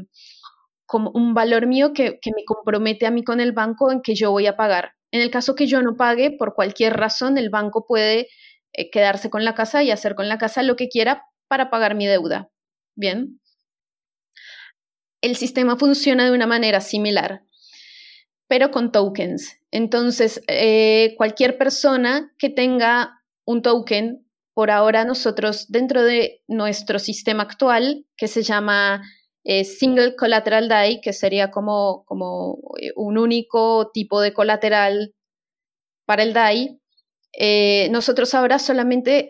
[0.85, 4.31] como un valor mío que, me compromete a mí con el banco en que yo
[4.31, 4.93] voy a pagar.
[5.13, 8.29] En el caso que yo no pague, por cualquier razón, el banco puede
[8.75, 11.95] eh, quedarse con la casa y hacer con la casa lo que quiera para pagar
[11.95, 12.51] mi deuda.
[12.97, 13.41] Bien.
[15.23, 17.46] El sistema funciona de una manera similar
[18.49, 19.59] pero con tokens.
[19.71, 27.43] Entonces, eh, cualquier persona que tenga un token, por ahora nosotros dentro de nuestro sistema
[27.43, 29.03] actual, que se llama
[29.45, 35.15] eh, Single Collateral DAI, que sería como, como eh, un único tipo de colateral
[36.07, 36.81] para el DAI,
[37.91, 39.29] nosotros ahora solamente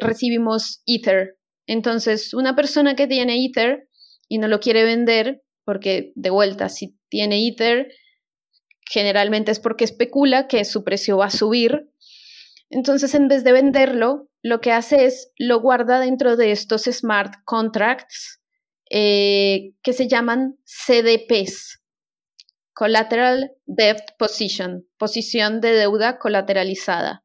[0.00, 1.36] recibimos Ether.
[1.66, 3.86] Entonces, una persona que tiene Ether
[4.28, 7.88] y no lo quiere vender, porque de vuelta, si tiene Ether,
[8.84, 11.90] generalmente es porque especula que su precio va a subir.
[12.70, 17.34] Entonces, en vez de venderlo, lo que hace es lo guarda dentro de estos smart
[17.44, 18.40] contracts
[18.90, 21.82] eh, que se llaman CDPs,
[22.72, 27.24] Collateral Debt Position, posición de deuda colateralizada.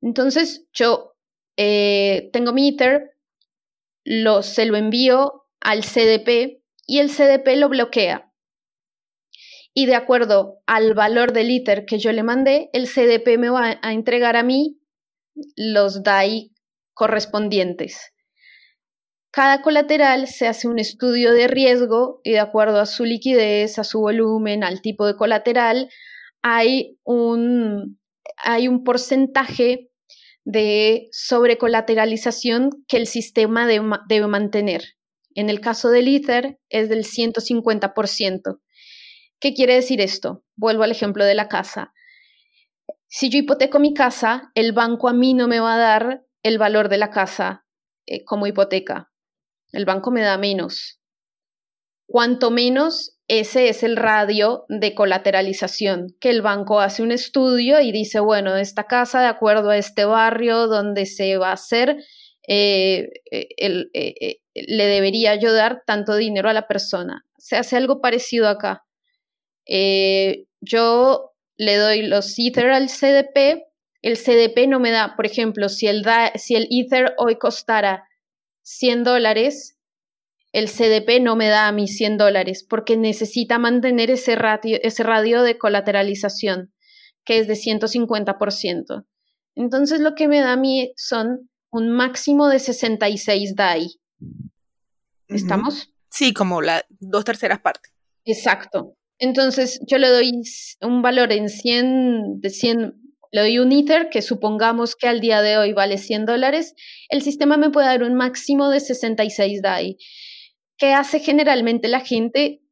[0.00, 1.16] Entonces, yo
[1.56, 3.16] eh, tengo mi Ether,
[4.04, 8.29] lo, se lo envío al CDP y el CDP lo bloquea.
[9.72, 13.78] Y de acuerdo al valor del ITER que yo le mandé, el CDP me va
[13.82, 14.80] a entregar a mí
[15.56, 16.52] los DAI
[16.94, 18.12] correspondientes.
[19.32, 23.84] Cada colateral se hace un estudio de riesgo y de acuerdo a su liquidez, a
[23.84, 25.88] su volumen, al tipo de colateral,
[26.42, 28.00] hay un,
[28.36, 29.90] hay un porcentaje
[30.44, 34.82] de sobrecolateralización que el sistema debe, mantener.
[35.34, 38.58] En el caso del Ether es del 150%.
[39.40, 40.44] ¿Qué quiere decir esto?
[40.54, 41.92] Vuelvo al ejemplo de la casa.
[43.08, 46.58] Si yo hipoteco mi casa, el banco a mí no me va a dar el
[46.58, 47.64] valor de la casa
[48.06, 49.10] eh, como hipoteca.
[49.72, 51.00] El banco me da menos.
[52.06, 57.92] Cuanto menos, ese es el radio de colateralización, que el banco hace un estudio y
[57.92, 61.96] dice, bueno, esta casa, de acuerdo a este barrio donde se va a hacer,
[62.48, 67.24] eh, eh, le debería ayudar tanto dinero a la persona.
[67.38, 68.84] Se hace algo parecido acá.
[70.60, 73.64] Yo le doy los Ether al CDP,
[74.02, 76.04] el CDP no me da, por ejemplo, si el,
[76.36, 78.08] si el Ether hoy costara
[78.62, 79.76] 100 dólares,
[80.52, 85.02] el CDP no me da a mí 100 dólares porque necesita mantener ese radio, ese
[85.02, 86.72] radio de colateralización,
[87.24, 89.06] que es de 150%.
[89.54, 94.00] Entonces lo que me da a mí son un máximo de 66 DAI.
[95.28, 95.92] ¿Estamos?
[96.08, 97.92] Sí, como las dos terceras partes.
[98.24, 98.96] Exacto.
[99.20, 100.42] Entonces yo le doy
[100.80, 102.94] un valor en 100, de 100
[103.32, 106.74] le doy un Ether que supongamos que al día de hoy vale 100 dólares,
[107.10, 109.98] el sistema me puede dar un máximo de 66 DAI.
[110.76, 112.62] ¿Qué hace generalmente la gente?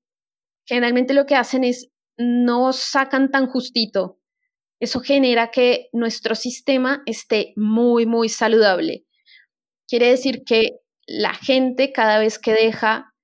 [0.66, 4.18] Generalmente lo que hacen es no sacan tan justito.
[4.80, 9.04] Eso genera que nuestro sistema esté muy, muy saludable.
[9.86, 13.14] Quiere decir que la gente cada vez que deja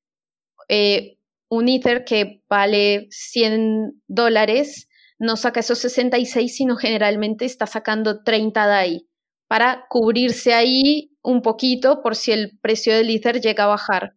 [0.68, 1.18] eh,
[1.54, 4.88] un Ether que vale 100 dólares,
[5.18, 9.06] no saca esos 66, sino generalmente está sacando 30 DAI
[9.48, 14.14] para cubrirse ahí un poquito por si el precio del Ether llega a bajar.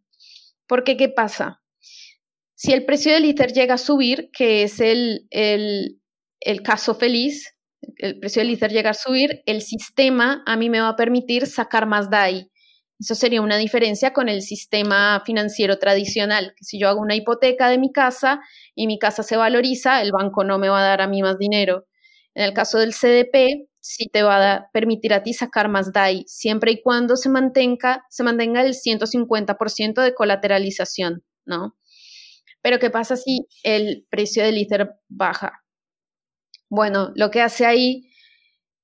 [0.67, 1.62] Porque, ¿qué pasa?
[2.56, 6.02] Si el precio del Ether llega a subir, que es el, el,
[6.39, 7.56] el caso feliz,
[7.97, 11.45] el precio del Ether llega a subir, el sistema a mí me va a permitir
[11.45, 12.50] sacar más DAI.
[13.00, 17.78] Eso sería una diferencia con el sistema financiero tradicional, si yo hago una hipoteca de
[17.78, 18.40] mi casa
[18.74, 21.38] y mi casa se valoriza, el banco no me va a dar a mí más
[21.38, 21.86] dinero.
[22.34, 26.24] En el caso del CDP, sí te va a permitir a ti sacar más DAI,
[26.28, 31.78] siempre y cuando se mantenga, se mantenga el 150% de colateralización, ¿no?
[32.62, 35.64] Pero ¿qué pasa si el precio del Ether baja?
[36.70, 38.10] Bueno, lo que hace ahí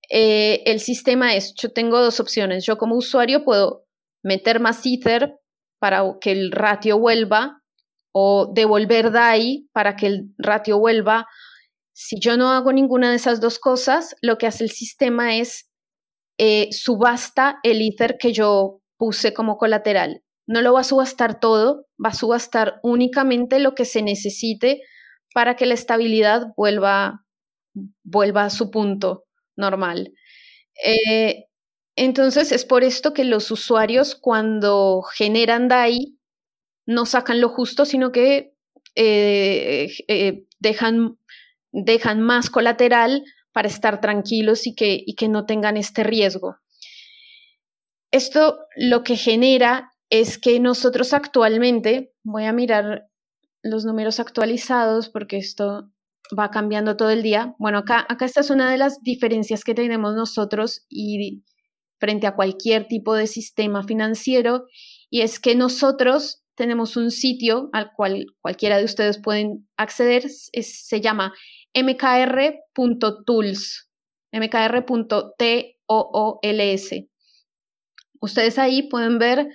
[0.10, 2.66] eh, el sistema es, yo tengo dos opciones.
[2.66, 3.83] Yo como usuario puedo
[4.24, 5.36] meter más Ether
[5.80, 7.62] para que el ratio vuelva
[8.14, 11.28] o devolver DAI para que el ratio vuelva.
[11.94, 15.70] Si yo no hago ninguna de esas dos cosas, lo que hace el sistema es
[16.38, 20.24] eh, subasta el Ether que yo puse como colateral.
[20.48, 24.82] No lo va a subastar todo, va a subastar únicamente lo que se necesite
[25.34, 27.26] para que la estabilidad vuelva,
[28.04, 30.14] vuelva a su punto normal.
[30.86, 31.46] Eh,
[31.96, 36.18] entonces es por esto que los usuarios cuando generan DAI
[36.86, 38.54] no sacan lo justo, sino que
[38.96, 41.18] eh, eh, dejan,
[41.72, 46.58] dejan, más colateral para estar tranquilos y que, y que no tengan este riesgo.
[48.12, 53.08] Esto lo que genera es que nosotros actualmente, voy a mirar
[53.64, 55.90] los números actualizados porque esto
[56.38, 57.56] va cambiando todo el día.
[57.58, 61.44] Bueno, acá, acá esta es una de las diferencias que tenemos nosotros y
[62.04, 64.66] frente a cualquier tipo de sistema financiero
[65.10, 71.00] y es que nosotros tenemos un sitio al cual cualquiera de ustedes pueden acceder, se
[71.00, 71.34] llama
[71.74, 73.00] mkr.tools,
[74.34, 75.30] mkr.tools.
[78.20, 79.48] Ustedes ahí pueden ver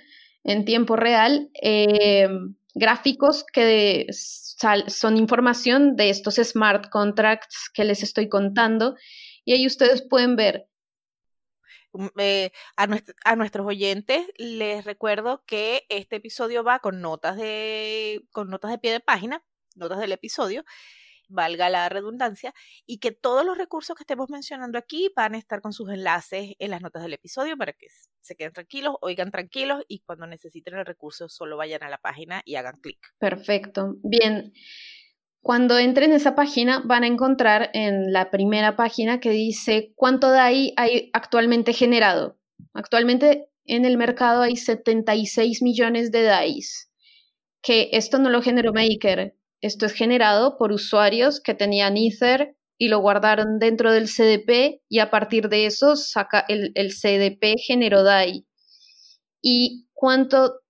[0.43, 2.29] en tiempo real eh,
[2.73, 4.07] gráficos que
[4.87, 8.95] son información de estos smart contracts que les estoy contando
[9.45, 10.68] y ahí ustedes pueden ver
[12.17, 12.87] eh, a,
[13.25, 18.77] a, nuestros oyentes les recuerdo que este episodio va con notas de, con notas de
[18.77, 19.43] pie de página,
[19.75, 20.63] notas del episodio,
[21.29, 22.53] valga la redundancia,
[22.85, 26.53] y que todos los recursos que estemos mencionando aquí van a estar con sus enlaces
[26.59, 27.87] en las notas del episodio para que
[28.21, 32.41] se queden tranquilos, oigan tranquilos y cuando necesiten el recurso solo vayan a la página
[32.45, 32.99] y hagan clic.
[33.17, 33.95] Perfecto.
[34.03, 34.51] Bien.
[35.41, 40.29] Cuando entren en esa página van a encontrar en la primera página que dice cuánto
[40.29, 42.37] DAI hay actualmente generado.
[42.73, 46.91] Actualmente en el mercado hay 76 millones de DAIs,
[47.61, 52.89] que esto no lo generó Maker, esto es generado por usuarios que tenían Ether y
[52.89, 58.03] lo guardaron dentro del CDP y a partir de eso saca el, el CDP generó
[58.03, 58.45] DAI.
[59.41, 60.61] ¿Y cuánto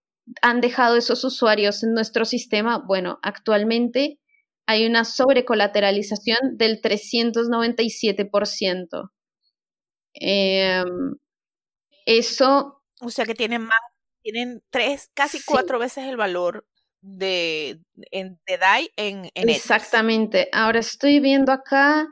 [0.42, 2.84] han dejado esos usuarios en nuestro sistema?
[2.86, 4.20] Bueno, actualmente
[4.70, 9.12] hay una sobrecolateralización del 397%.
[10.14, 11.16] Eh, em,
[12.06, 12.84] eso...
[13.02, 13.80] O sea que tienen más,
[14.22, 16.68] tienen tres, casi cuatro veces el valor
[17.02, 20.50] de, en, de DAI en, en Exactamente.
[20.52, 22.08] Ahora estoy viendo acá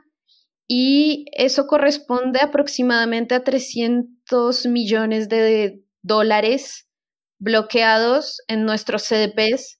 [0.66, 6.88] y eso corresponde aproximadamente a 300 millones de dólares
[7.38, 9.77] bloqueados en nuestros CDPs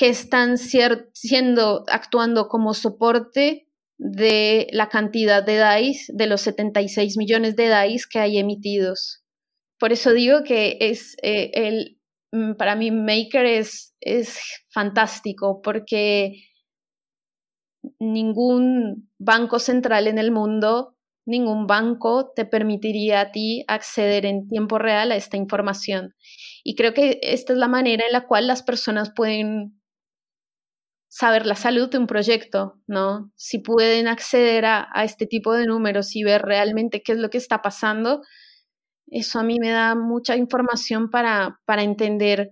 [0.00, 7.54] que están siendo, actuando como soporte de la cantidad de DAIs, de los 76 millones
[7.54, 9.22] de DAIs que hay emitidos.
[9.78, 12.00] Por eso digo que es eh, el,
[12.32, 16.44] mm, para mí Maker es, es fantástico porque
[17.98, 24.78] ningún banco central en el mundo, ningún banco te permitiría a ti acceder en tiempo
[24.78, 26.14] real a esta información.
[26.64, 29.78] Y creo que esta es la manera en la cual las personas pueden
[31.10, 33.32] saber la salud de un proyecto, ¿no?
[33.34, 37.38] Si pueden acceder a, este tipo de números y ver realmente qué es lo que
[37.38, 38.22] está pasando,
[39.08, 42.50] eso a mí me da mucha información para, para entender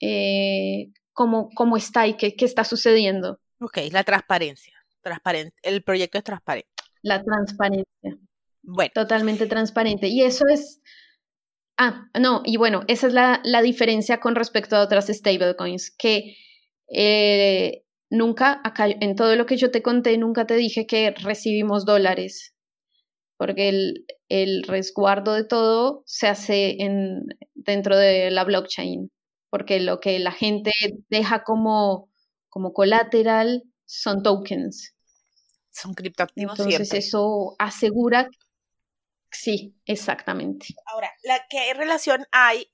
[0.00, 3.40] eh, cómo, cómo está y qué, qué está sucediendo.
[3.60, 4.74] Ok, la transparencia.
[5.00, 5.56] Transparente.
[5.62, 6.70] El proyecto es transparente.
[7.02, 8.18] La transparencia.
[8.62, 8.92] Bueno.
[8.94, 10.06] Totalmente transparente.
[10.06, 10.80] Y eso es.
[11.76, 16.36] Ah, no, y bueno, esa es la, la diferencia con respecto a otras stablecoins, que
[16.88, 21.84] eh, nunca, acá en todo lo que yo te conté, nunca te dije que recibimos
[21.84, 22.54] dólares,
[23.36, 29.10] porque el, el resguardo de todo se hace en, dentro de la blockchain,
[29.50, 30.72] porque lo que la gente
[31.08, 32.10] deja como,
[32.48, 34.94] como colateral son tokens.
[35.70, 38.28] Son criptoactivos Entonces eso asegura
[39.30, 40.68] Sí, exactamente.
[40.86, 42.70] Ahora, la, ¿qué relación hay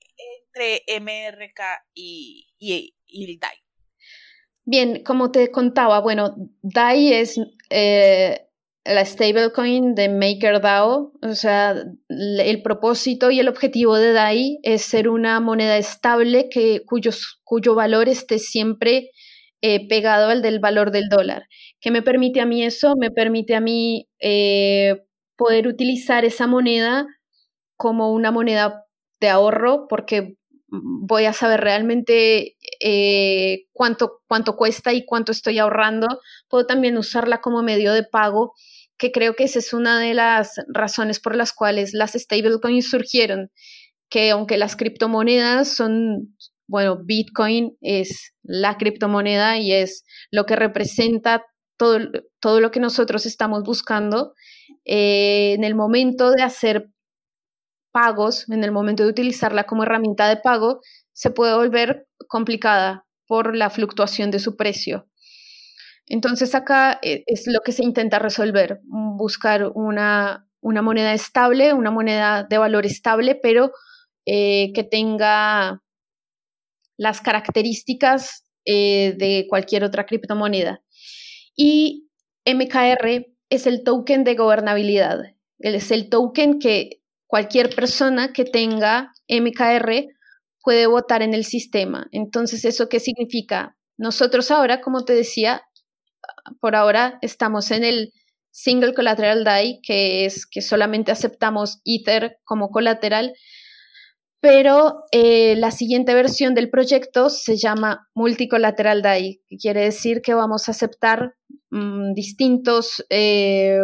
[0.47, 1.61] entre MRK
[1.93, 3.62] y, y, y el DAI?
[4.65, 7.37] Bien, como te contaba, bueno, DAI es
[7.69, 8.47] eh,
[8.85, 11.75] la stablecoin de MakerDAO, o sea,
[12.09, 16.81] el propósito y el objetivo de DAI es ser una moneda estable que,
[17.43, 19.09] cuyo valor esté siempre
[19.61, 21.47] eh, pegado al del valor del dólar.
[21.81, 22.95] ¿Qué me permite a mí eso?
[22.97, 25.03] Me permite a mí eh,
[25.37, 27.05] poder utilizar esa moneda
[27.77, 28.85] como una moneda
[29.21, 30.35] de ahorro porque
[30.81, 36.07] voy a saber realmente eh, cuánto, cuánto cuesta y cuánto estoy ahorrando.
[36.49, 38.53] Puedo también usarla como medio de pago,
[38.97, 43.51] que creo que esa es una de las razones por las cuales las stablecoins surgieron,
[44.09, 46.35] que aunque las criptomonedas son,
[46.67, 51.45] bueno, Bitcoin es la criptomoneda y es lo que representa
[51.77, 51.99] todo,
[52.39, 54.33] todo lo que nosotros estamos buscando,
[54.85, 56.89] eh, en el momento de hacer
[57.93, 60.81] pagos, en el momento de utilizarla como herramienta de pago,
[61.13, 65.07] se puede volver complicada por la fluctuación de su precio.
[66.07, 72.43] Entonces acá eh, es lo que se intenta resolver, buscar una, moneda estable, una moneda
[72.43, 73.71] de valor estable, pero
[74.25, 75.81] eh, que tenga
[76.97, 80.81] las características eh, de cualquier otra criptomoneda.
[81.55, 82.09] Y
[82.45, 85.19] MKR es el token de gobernabilidad.
[85.59, 87.02] Es el token que
[87.33, 90.05] cualquier persona que tenga MKR
[90.61, 92.05] puede votar en el sistema.
[92.11, 93.75] Entonces, ¿eso qué significa?
[93.97, 95.63] Nosotros ahora, como te decía,
[96.61, 98.13] por ahora estamos en el
[98.51, 103.33] Single Collateral DAI, que es que solamente aceptamos Ether como colateral,
[104.39, 110.35] pero eh, la siguiente versión del proyecto se llama Multicolateral DAI, que quiere decir que
[110.35, 111.33] vamos a aceptar
[111.71, 113.79] mm, distintos eh,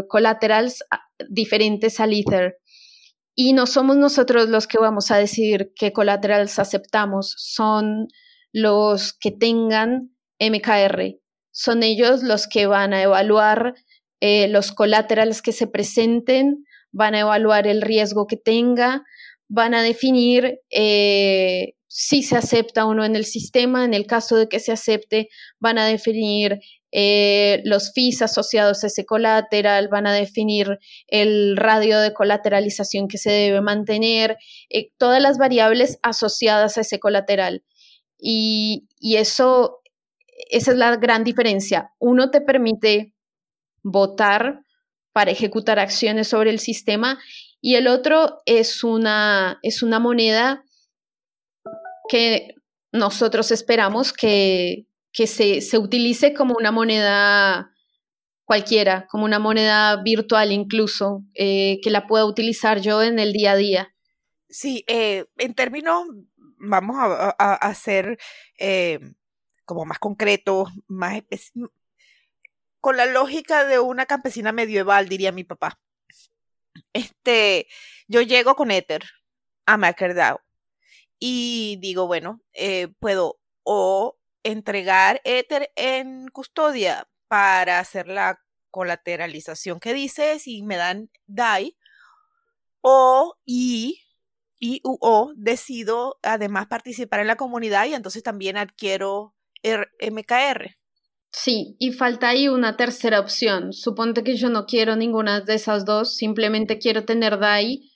[0.92, 2.60] ah, diferentes al Ether.
[3.42, 8.10] Y no somos nosotros los que vamos a decidir qué collaterals aceptamos, son
[8.52, 11.22] los que tengan MKR.
[11.50, 13.76] Son ellos los que van a evaluar
[14.20, 19.06] eh, los collaterals que se presenten, van a evaluar el riesgo que tenga,
[19.48, 23.86] van a definir eh, si se acepta o no en el sistema.
[23.86, 25.30] En el caso de que se acepte,
[25.62, 26.60] van a definir
[26.92, 33.18] eh, los fees asociados a ese colateral, van a definir el radio de colateralización que
[33.18, 34.38] se debe mantener,
[34.70, 37.64] eh, todas las variables asociadas a ese colateral.
[38.18, 39.82] Y, y eso,
[40.50, 41.92] esa es la gran diferencia.
[42.00, 43.14] Uno te permite
[43.84, 44.62] votar
[45.14, 47.20] para ejecutar acciones sobre el sistema
[47.62, 50.64] y el otro es una, es una moneda
[52.10, 52.56] que
[52.92, 54.89] nosotros esperamos que,
[55.20, 57.74] que se, se, utilice como una moneda
[58.46, 63.52] cualquiera, como una moneda virtual incluso, eh, que la pueda utilizar yo en el día
[63.52, 63.94] a día.
[64.48, 66.06] Sí, eh, en términos,
[66.58, 68.18] vamos a, a, hacer
[68.58, 69.02] eh,
[69.66, 71.22] como más concretos, más
[72.80, 75.82] con la lógica de una campesina medieval, diría mi papá.
[76.94, 77.68] Este,
[78.08, 79.04] yo llego con Ether
[79.66, 80.40] a MakerDAO
[81.20, 82.40] y digo, bueno,
[83.02, 88.40] puedo o entregar Ether en custodia para hacer la
[88.72, 91.78] colateralización que dices y me dan DAI
[92.82, 94.02] o y,
[94.60, 100.78] y o decido además participar en la comunidad y entonces también adquiero MKR.
[101.32, 103.72] Sí, y falta ahí una tercera opción.
[103.74, 107.92] Suponte que yo no quiero ninguna de esas dos, simplemente quiero tener DAI,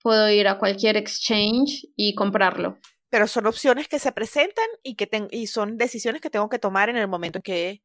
[0.00, 2.78] puedo ir a cualquier exchange y comprarlo.
[3.10, 6.90] Pero son opciones que se presentan y, que y son decisiones que tengo que tomar
[6.90, 7.82] en el momento en que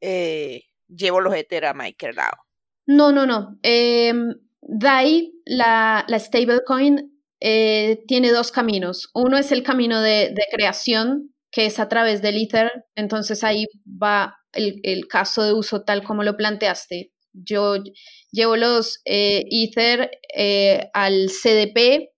[0.00, 2.32] eh, llevo los Ether a MakerDAO.
[2.86, 3.58] No, no, no.
[3.62, 9.10] Em, DAI, la, la stablecoin, eh, tiene dos caminos.
[9.14, 12.70] Uno es el camino de, de creación que es a través del Ether.
[12.96, 17.12] Entonces ahí va el, caso de uso tal como lo planteaste.
[17.32, 17.76] Yo
[18.32, 22.10] llevo los eh, Ether eh, al CDP,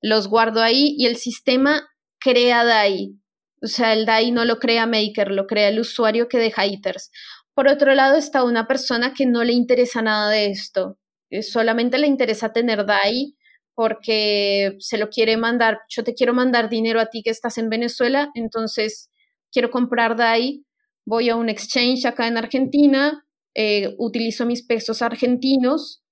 [0.00, 1.88] los guardo ahí y el sistema
[2.18, 3.14] crea DAI.
[3.62, 7.10] O sea, el DAI no lo crea Maker, lo crea el usuario que deja Ethers.
[7.54, 10.98] Por otro lado está una persona que no le interesa nada de esto.
[11.30, 13.36] Eh, solamente le interesa tener DAI
[13.74, 17.70] porque se lo quiere mandar, yo te quiero mandar dinero a ti que estás en
[17.70, 19.10] Venezuela, entonces
[19.50, 20.64] quiero comprar DAI,
[21.06, 23.24] voy a un exchange acá en Argentina,
[23.54, 26.02] eh, utilizo mis pesos argentinos,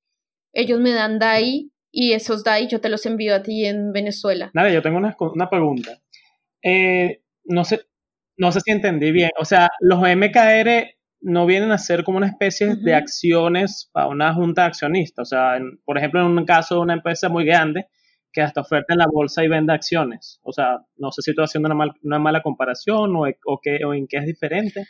[0.54, 1.70] ellos me dan DAI
[2.00, 4.52] y esos DAI yo te los envío a ti en Venezuela.
[4.54, 5.98] Nada, yo tengo una, una pregunta.
[6.62, 7.80] Eh, no, sé,
[8.36, 9.30] no sé si entendí bien.
[9.36, 14.32] O sea, los MKR no vienen a ser como una especie de acciones para una
[14.32, 15.26] junta de accionistas.
[15.26, 17.88] O sea, por ejemplo, en un caso de una empresa muy grande
[18.32, 20.38] que hasta oferta en la bolsa y vende acciones.
[20.44, 23.92] O sea, no sé si estoy haciendo una, una mala comparación o, o, qué, o
[23.92, 24.86] en qué es diferente.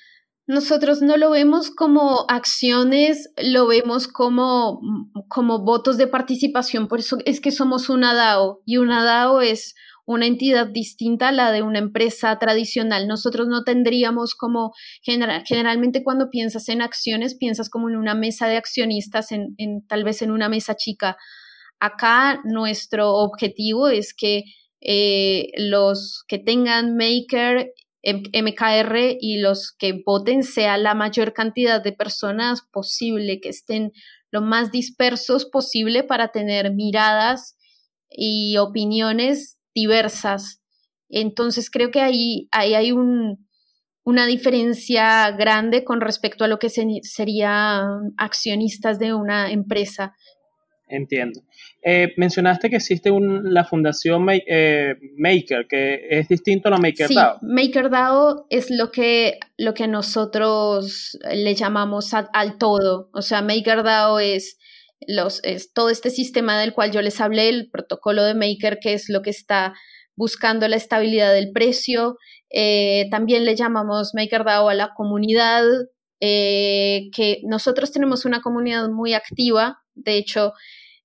[0.48, 4.80] Nosotros no lo vemos como acciones, lo vemos como,
[5.28, 6.88] como votos de participación.
[6.88, 9.74] Por eso es que somos una DAO y una DAO es
[10.06, 13.06] una entidad distinta a la de una empresa tradicional.
[13.06, 14.72] Nosotros no tendríamos como,
[15.02, 19.54] generalmente cuando piensas en acciones, piensas como en una mesa de accionistas, en,
[19.86, 21.18] tal vez en una mesa chica.
[21.78, 24.44] Acá nuestro objetivo es que
[24.80, 27.74] eh, los que tengan Maker,
[28.04, 33.92] MKR y los que voten sea la mayor cantidad de personas posible, que estén
[34.30, 37.56] lo más dispersos posible para tener miradas
[38.10, 40.62] y opiniones diversas.
[41.08, 43.48] Entonces creo que ahí, ahí hay un,
[44.04, 50.14] una diferencia grande con respecto a lo que serían accionistas de una empresa.
[50.86, 51.40] Entiendo.
[51.82, 57.38] Eh, mencionaste que existe un, la fundación eh, Maker, que es distinto a la MakerDAO.
[57.38, 63.10] Sí, MakerDAO es lo que, lo que nosotros le llamamos al todo.
[63.12, 64.58] O sea, MakerDAO es
[65.06, 68.94] los, es todo este sistema del cual yo les hablé, el protocolo de Maker, que
[68.94, 69.74] es lo que está
[70.16, 72.16] buscando la estabilidad del precio.
[72.50, 75.62] Eh, también le llamamos MakerDAO a la comunidad,
[76.20, 79.78] que nosotros tenemos una comunidad muy activa.
[79.94, 80.52] De hecho,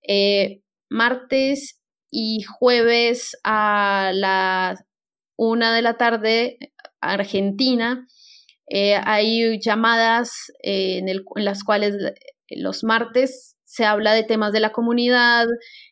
[0.08, 0.63] eh,
[0.94, 1.82] martes
[2.12, 4.84] y jueves a las
[5.36, 6.58] una de la tarde,
[7.02, 8.08] Argentina,
[9.04, 10.32] hay llamadas
[10.62, 11.96] en, el, en las cuales
[12.50, 15.48] los martes se habla de temas de la comunidad,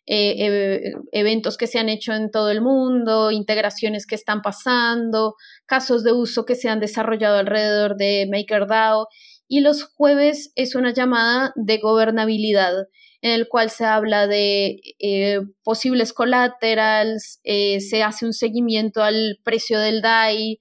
[0.05, 5.33] eh, eventos que se han hecho en todo el mundo, integraciones que están pasando,
[5.65, 9.07] casos de uso que se han desarrollado alrededor de MakerDAO.
[9.47, 12.73] Y los jueves es una llamada de gobernabilidad
[13.21, 19.39] en el cual se habla de eh, posibles collaterals, eh, se hace un seguimiento al
[19.43, 20.59] precio del DAI,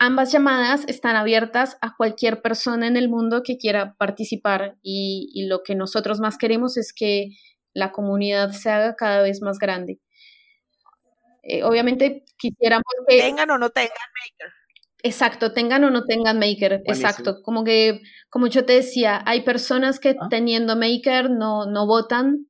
[0.00, 5.62] ambas llamadas están abiertas a cualquier persona en el mundo que quiera participar y, lo
[5.62, 7.28] que nosotros más queremos es que
[7.74, 10.00] la comunidad se haga cada vez más grande.
[11.42, 13.18] Eh, obviamente quisiéramos que...
[13.18, 14.52] Tengan o no tengan Maker.
[15.02, 17.42] Exacto, tengan o no tengan Maker, exacto.
[17.42, 20.28] Como que, como yo te decía, hay personas que ah.
[20.28, 22.46] teniendo Maker no, no votan,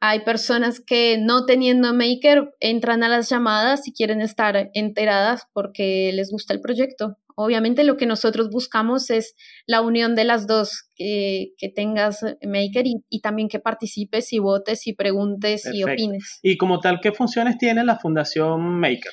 [0.00, 6.12] hay personas que no teniendo Maker entran a las llamadas y quieren estar enteradas porque
[6.14, 7.16] les gusta el proyecto.
[7.34, 9.34] Obviamente lo que nosotros buscamos es
[9.66, 14.92] la unión de las dos, que, tengas Maker y, también que participes y votes y
[14.92, 16.40] preguntes y opines.
[16.42, 19.12] Y como tal, ¿qué funciones tiene la Fundación Maker?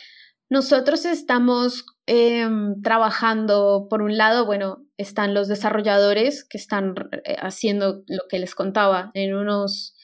[0.50, 6.94] Nosotros estamos em, trabajando, por un lado, bueno, están los desarrolladores que están
[7.24, 9.12] eh, haciendo lo que les contaba.
[9.16, 9.96] En unos,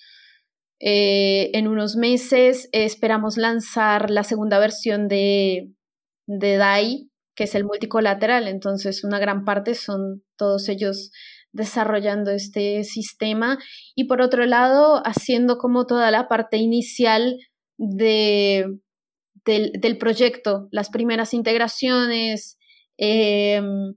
[0.79, 5.71] eh, en unos meses esperamos lanzar la segunda versión de,
[6.25, 8.47] de DAI, que es el multicolateral.
[8.47, 11.11] Entonces, una gran parte son todos ellos
[11.53, 13.59] desarrollando este sistema
[13.95, 17.37] y por otro lado, haciendo como toda la parte inicial
[17.77, 18.65] de
[19.45, 22.57] del, proyecto, las primeras integraciones,
[22.97, 23.95] em,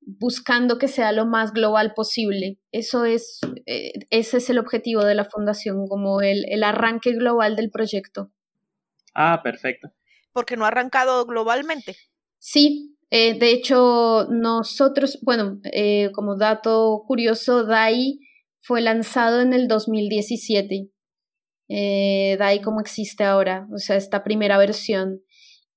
[0.00, 2.58] buscando que sea lo más global posible.
[2.72, 7.56] Eso es, eh, ese es el objetivo de la fundación, como el, el arranque global
[7.56, 8.32] del proyecto.
[9.14, 9.92] Ah, perfecto.
[10.32, 11.96] Porque no ha arrancado globalmente.
[12.38, 18.20] Sí, eh, de hecho, nosotros, bueno, eh, como dato curioso, DAI
[18.60, 20.90] fue lanzado en el 2017
[21.70, 25.20] eh, DAI como existe ahora, o sea, esta primera versión.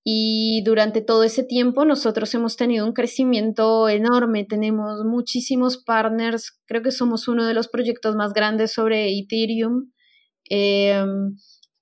[0.04, 6.82] Y durante todo ese tiempo nosotros hemos tenido un crecimiento enorme, tenemos muchísimos partners, creo
[6.82, 9.92] que somos uno de los proyectos más grandes sobre Ethereum.
[10.50, 11.38] Em,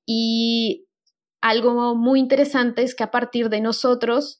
[0.05, 0.85] y
[1.41, 4.39] algo muy interesante es que a partir de nosotros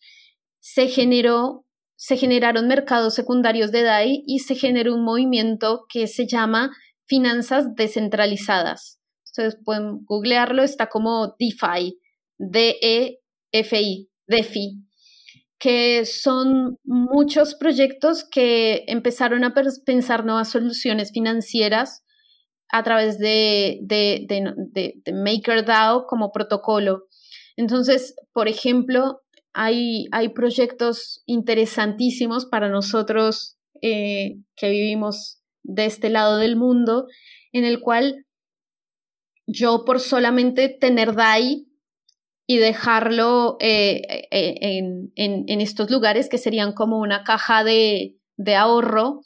[0.59, 1.65] se generó
[1.95, 6.71] se generaron mercados secundarios de DAI y se generó un movimiento que se llama
[7.05, 9.00] finanzas descentralizadas.
[9.31, 11.97] Ustedes pueden googlearlo, está como DeFi,
[12.37, 14.83] D-E-F-I, DeFi,
[15.57, 19.53] que son muchos proyectos que empezaron a
[19.85, 22.03] pensar nuevas soluciones financieras
[22.69, 27.05] a través de, de, de, MakerDAO como protocolo.
[27.55, 29.21] Entonces, por ejemplo,
[29.53, 37.07] hay, hay proyectos interesantísimos para nosotros eh, que vivimos de este lado del mundo,
[37.53, 38.25] en el cual
[39.47, 41.67] yo por solamente tener DAI
[42.47, 44.81] y dejarlo eh, eh,
[45.15, 48.17] en, estos lugares que serían como una caja de,
[48.57, 49.21] ahorro,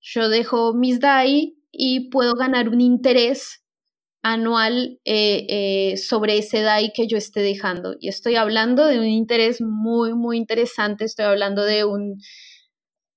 [0.00, 3.64] yo dejo mis DAI y puedo ganar un interés
[4.22, 7.94] anual eh, sobre ese DAI que yo esté dejando.
[8.00, 12.20] Y estoy hablando de un interés muy, muy interesante, estoy hablando de un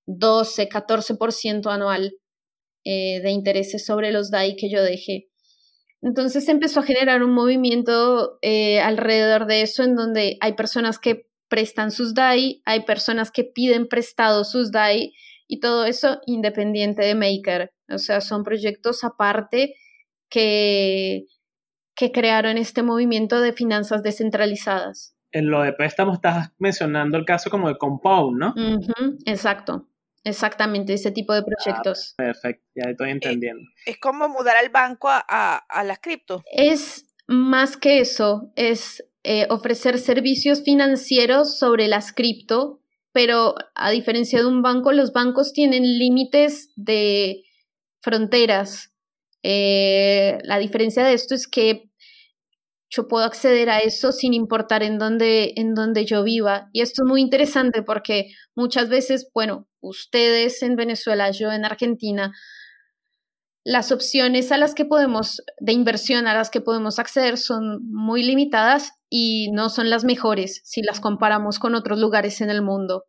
[0.06, 2.14] 12, 14% anual
[2.84, 5.31] de intereses sobre los DAI que yo dejé.
[6.02, 11.28] Entonces empezó a generar un movimiento eh, alrededor de eso en donde hay personas que
[11.48, 15.14] prestan sus DAI, hay personas que piden prestado sus DAI
[15.48, 17.72] y todo eso independiente de Maker.
[17.90, 19.76] O sea, son proyectos aparte
[20.30, 21.26] que,
[21.94, 25.14] que crearon este movimiento de finanzas descentralizadas.
[25.34, 28.54] En lo de préstamos estás mencionando el caso como de Compound, ¿no?
[29.26, 29.91] exacto.
[30.24, 32.14] Exactamente, ese tipo de ah, proyectos.
[32.16, 33.64] perfecto, ya estoy eh, entendiendo.
[33.86, 36.44] Es, como mudar al banco a, a, las cripto.
[36.52, 44.40] Es más que eso, es eh, ofrecer servicios financieros sobre las cripto, pero a diferencia
[44.40, 47.44] de un banco, los bancos tienen límites de
[48.02, 48.94] fronteras.
[49.44, 51.90] Eh, la diferencia de esto es que
[52.90, 56.70] yo puedo acceder a eso sin importar en dónde, en dónde yo viva.
[56.74, 62.32] Y esto es muy interesante porque muchas veces, bueno, ustedes en Venezuela, yo en Argentina,
[63.64, 68.24] las opciones a las que podemos, de inversión a las que podemos acceder son muy
[68.24, 73.06] limitadas y no son las mejores si las comparamos con otros lugares en el mundo.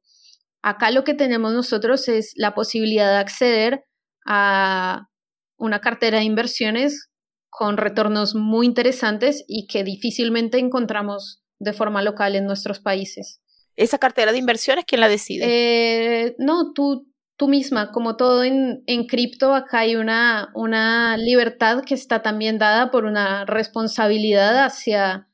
[0.62, 3.84] Acá lo que tenemos nosotros es la posibilidad de acceder
[4.26, 5.08] a
[5.56, 7.08] una cartera de inversiones
[7.48, 13.40] con retornos muy interesantes y que difícilmente encontramos de forma local en nuestros países.
[13.76, 15.44] ¿Esa cartera de inversiones quién la decide?
[15.46, 21.82] Eh, no, tú, tú misma, como todo en, en cripto, acá hay una, una libertad
[21.84, 25.28] que está también dada por una responsabilidad hacia,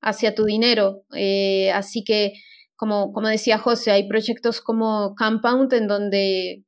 [0.00, 1.02] hacia tu dinero.
[1.14, 2.32] Eh, así que,
[2.76, 6.64] como, como decía José, hay proyectos como Compound en donde,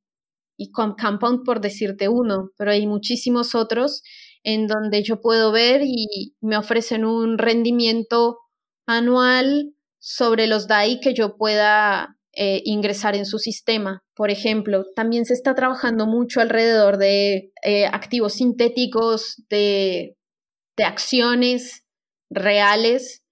[0.59, 4.03] y Compound por decirte uno, pero hay muchísimos otros
[4.45, 8.39] en donde yo puedo ver y me ofrecen un rendimiento
[8.87, 14.03] anual sobre los DAI que yo pueda eh, ingresar en su sistema.
[14.15, 20.17] Por ejemplo, también se está trabajando mucho alrededor de eh, activos sintéticos, de,
[20.77, 21.85] de acciones
[22.31, 23.23] reales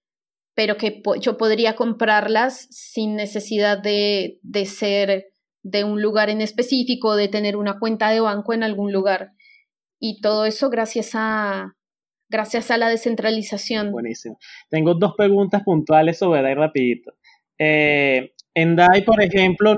[0.57, 5.27] pero que yo podría comprarlas sin necesidad de, de ser
[5.61, 9.33] de un lugar en específico, de tener una cuenta de banco en algún lugar.
[9.99, 11.76] Y todo eso gracias a,
[12.29, 13.91] gracias a la descentralización.
[13.91, 14.37] Buenísimo.
[14.69, 17.13] Tengo dos preguntas puntuales sobre DAI rapidito.
[17.57, 19.77] Eh, en DAI, por ejemplo,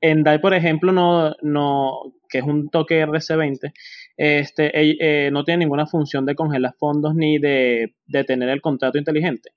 [0.00, 3.72] en DAI, por ejemplo, no, no, que es un toque RC20,
[4.16, 8.98] este, eh, no tiene ninguna función de congelar fondos ni de, de, tener el contrato
[8.98, 9.50] inteligente.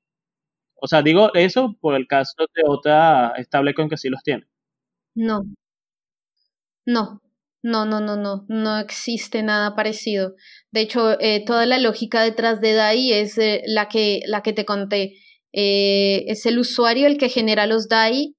[0.80, 4.46] O sea, digo eso por el caso de otra stablecoin que sí los tiene.
[5.16, 5.44] No.
[6.86, 7.20] No,
[7.68, 10.36] no, no, no, no, no existe nada parecido.
[10.72, 14.54] De hecho, eh, toda la lógica detrás de DAI es eh, la, que, la que
[14.54, 15.16] te conté.
[15.52, 18.36] Eh, es el usuario el que genera los DAI.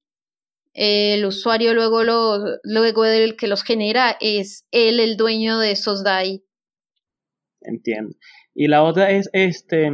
[0.73, 6.03] el usuario luego, lo, luego del que los genera es él el dueño de esos
[6.03, 6.43] DAI.
[7.61, 8.17] Entiendo.
[8.55, 9.91] Y la otra es, este,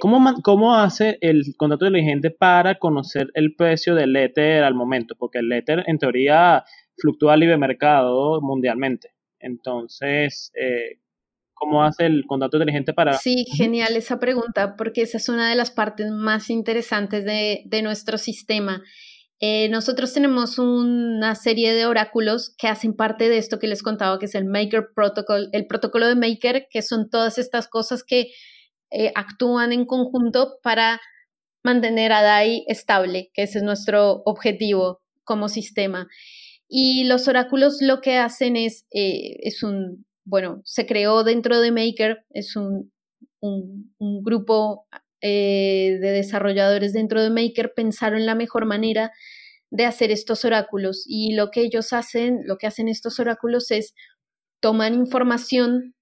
[0.00, 5.14] ¿cómo, ¿cómo, hace el contrato inteligente para conocer el precio del Ether al momento?
[5.16, 6.64] Porque el Ether, en teoría,
[6.96, 9.14] fluctúa libre mercado mundialmente.
[9.38, 11.00] Entonces, eh,
[11.52, 13.14] ¿cómo hace el contrato inteligente para...?
[13.14, 18.18] Sí, genial esa pregunta, porque esa es una de las partes más interesantes de, nuestro
[18.18, 18.82] sistema.
[19.40, 24.18] Eh, nosotros tenemos una serie de oráculos que hacen parte de esto que les contaba,
[24.18, 28.28] que es el Maker Protocol, el protocolo de Maker, que son todas estas cosas que
[28.90, 31.00] eh, actúan en conjunto para
[31.64, 36.08] mantener a DAI estable, que ese es nuestro objetivo como sistema.
[36.68, 41.70] Y los oráculos lo que hacen es, eh, es un, bueno, se creó dentro de
[41.70, 42.92] Maker, es un,
[43.40, 44.86] un, grupo
[45.20, 49.12] eh, de desarrolladores dentro de Maker, pensaron en la mejor manera
[49.70, 51.04] de hacer estos oráculos.
[51.06, 53.94] Y lo que ellos hacen, lo que hacen estos oráculos es
[54.60, 55.94] toman información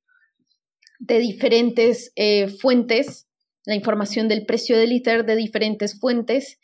[0.98, 3.26] de diferentes eh, fuentes,
[3.64, 6.60] la información del precio del ITER de diferentes fuentes,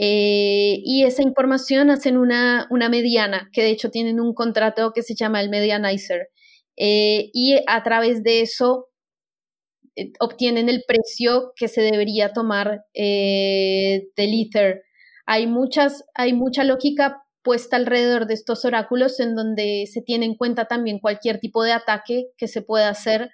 [0.00, 5.02] eh, y esa información hacen una, una, mediana, que de hecho tienen un contrato que
[5.02, 6.28] se llama el Medianizer.
[6.76, 8.86] Eh, y a través de eso
[9.96, 14.82] eh, obtienen el precio que se debería tomar del Ether.
[15.26, 20.36] Hay, muchas, hay mucha lógica puesta alrededor de estos oráculos en donde se tiene en
[20.36, 23.30] cuenta también cualquier tipo de ataque que se pueda hacer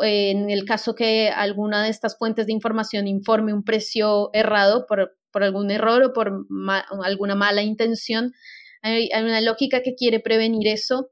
[0.00, 5.18] en el caso que alguna de estas fuentes de información informe un precio errado por,
[5.38, 6.46] por algún error o por
[7.04, 8.32] alguna mala intención.
[8.82, 11.10] Hay, una lógica que quiere prevenir eso.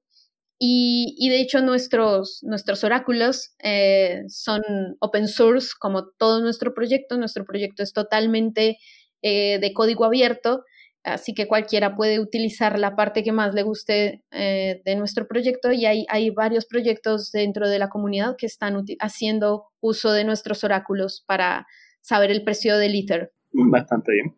[0.59, 4.63] Y, de hecho nuestros, nuestros oráculos eh, son
[4.99, 7.17] open source, como todo nuestro proyecto.
[7.17, 8.79] Nuestro proyecto es totalmente
[9.23, 10.65] eh, de código abierto,
[11.05, 15.71] así que cualquiera puede utilizar la parte que más le guste eh, de nuestro proyecto
[15.71, 20.65] y hay, hay varios proyectos dentro de la comunidad que están haciendo uso de nuestros
[20.65, 21.67] oráculos para
[22.01, 23.36] saber el precio del Ether.
[23.71, 24.37] Bastante bien.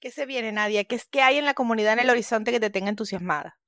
[0.00, 0.84] ¿Qué se viene, Nadia?
[0.84, 3.58] ¿Qué, es, que hay en la comunidad en el horizonte que te tenga entusiasmada?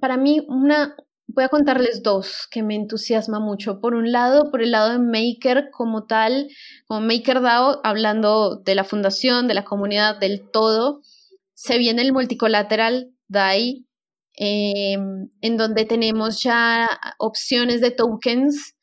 [0.00, 0.96] Para mí, una,
[1.28, 3.80] voy a contarles dos que me entusiasma mucho.
[3.80, 6.48] Por un lado, por el lado de Maker como tal,
[6.86, 11.00] como MakerDAO, hablando de la fundación, de la comunidad, del todo,
[11.54, 13.86] se viene el multicolateral DAI,
[14.34, 16.88] em, en donde tenemos ya
[17.18, 18.74] opciones de tokens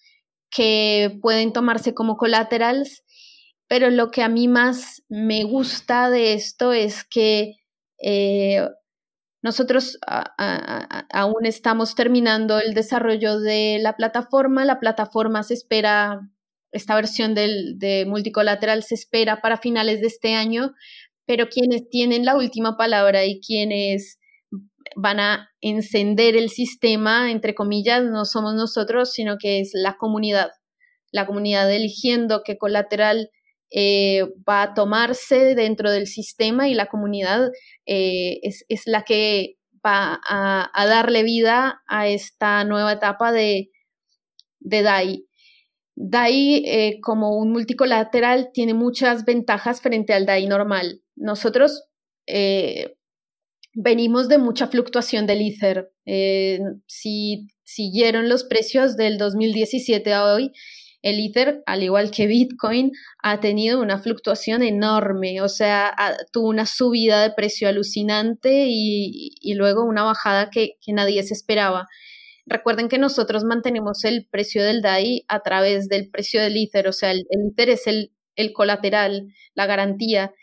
[0.49, 3.03] que pueden tomarse como collaterals
[3.69, 7.57] pero lo que a mí más me gusta de esto es que
[8.03, 8.67] eh,
[9.43, 9.99] nosotros
[11.13, 14.65] aún estamos terminando el desarrollo de la plataforma.
[14.65, 16.19] La plataforma se espera,
[16.71, 20.73] esta versión del, de multicolateral se espera para finales de este año,
[21.27, 24.17] pero quienes tienen la última palabra y quienes
[24.95, 30.49] van a encender el sistema, entre comillas, no somos nosotros, sino que es la comunidad.
[31.11, 33.29] La comunidad eligiendo qué colateral
[33.71, 37.51] eh, va a tomarse dentro del sistema y la comunidad
[37.85, 43.69] eh, es, la que va a, darle vida a esta nueva etapa de,
[44.59, 45.25] de DAI.
[45.95, 51.01] DAI eh, como un multicolateral tiene muchas ventajas frente al DAI normal.
[51.15, 51.85] Nosotros
[53.73, 55.91] venimos de mucha fluctuación del Ether.
[56.85, 60.51] si siguieron los precios del 2017 a hoy,
[61.01, 62.91] el Ether, al igual que Bitcoin,
[63.23, 65.95] ha tenido una fluctuación enorme, o sea,
[66.31, 71.87] tuvo una subida de precio alucinante y, luego una bajada que, nadie se esperaba.
[72.45, 76.93] Recuerden que nosotros mantenemos el precio del DAI a través del precio del Ether, o
[76.93, 78.11] sea, el, Ether es el,
[78.53, 80.33] colateral, la garantía,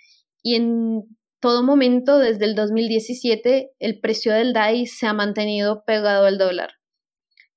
[0.43, 1.03] y en
[1.41, 6.71] todo momento, desde el 2017, el precio del DAI se ha mantenido pegado al dólar.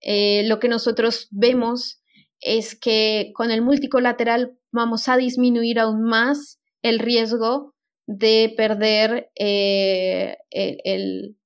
[0.01, 1.98] Eh, lo que nosotros vemos
[2.41, 7.75] es que con el multicolateral vamos a disminuir aún más el riesgo
[8.07, 11.37] de perder eh, el,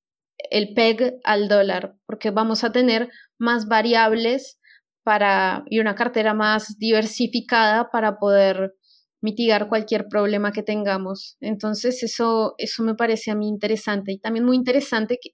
[0.50, 4.58] el, PEG al dólar, porque vamos a tener más variables
[5.02, 8.74] para, y una cartera más diversificada para poder
[9.20, 11.36] mitigar cualquier problema que tengamos.
[11.40, 15.30] Entonces, eso, eso me parece a mí interesante y también muy interesante que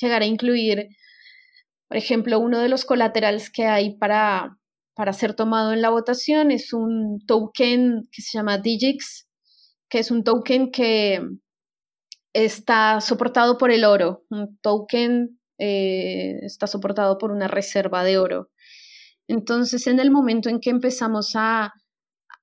[0.00, 0.88] llegar a incluir,
[1.88, 4.58] por ejemplo, uno de los colaterales que hay para,
[4.98, 9.28] para ser tomado en la votación es un token que se llama Digix,
[9.88, 11.22] que es un token que
[12.32, 14.24] está soportado por el oro.
[14.28, 18.50] Un token eh, está soportado por una reserva de oro.
[19.28, 21.72] Entonces, en el momento en que empezamos a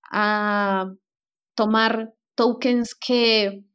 [0.10, 0.94] a
[1.56, 3.66] tomar tokens que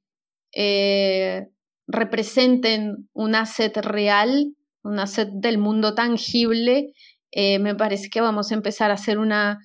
[0.54, 1.48] eh,
[1.86, 6.94] representen un asset real, un asset del mundo tangible,
[7.32, 9.58] eh, me parece que vamos a empezar a hacer una,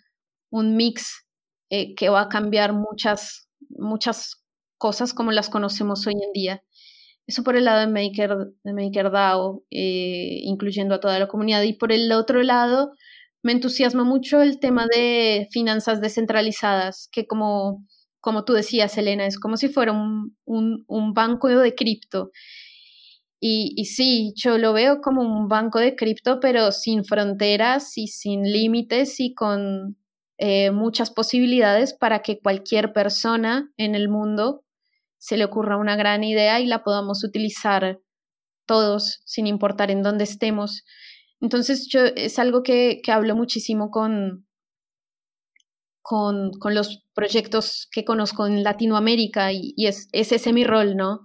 [0.50, 1.26] un mix
[1.70, 4.44] eh, que va a cambiar muchas, muchas
[4.78, 6.64] cosas como las conocemos hoy en día.
[7.28, 11.64] Eso por el lado de, Maker, de MakerDAO, incluyendo a toda la comunidad.
[11.64, 12.92] Y por el otro lado,
[13.46, 17.86] me entusiasma mucho el tema de finanzas descentralizadas, que como,
[18.20, 22.32] como tú decías, Elena, es como si fuera un, un, banco de cripto.
[23.48, 28.42] Y, sí, yo lo veo como un banco de cripto, pero sin fronteras y sin
[28.42, 29.98] límites y con
[30.40, 34.64] eh, muchas posibilidades para que cualquier persona en el mundo
[35.20, 38.00] se le ocurra una gran idea y la podamos utilizar
[38.66, 40.84] todos, sin importar en dónde estemos.
[41.40, 44.48] Entonces, yo es algo que, hablo muchísimo con,
[46.02, 51.20] con, los proyectos que conozco en Latinoamérica y, es, ese mi rol, ¿no?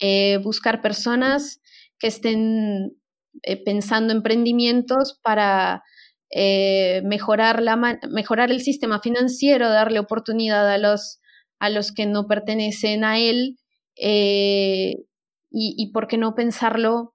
[0.00, 1.60] Eh, buscar personas
[1.98, 2.96] que estén
[3.42, 5.82] eh, pensando emprendimientos para
[6.30, 7.76] eh, mejorar, la,
[8.10, 11.20] mejorar el sistema financiero, darle oportunidad a los,
[11.58, 13.58] a los que no pertenecen a él
[13.94, 15.04] y,
[15.50, 17.14] y, por qué no pensarlo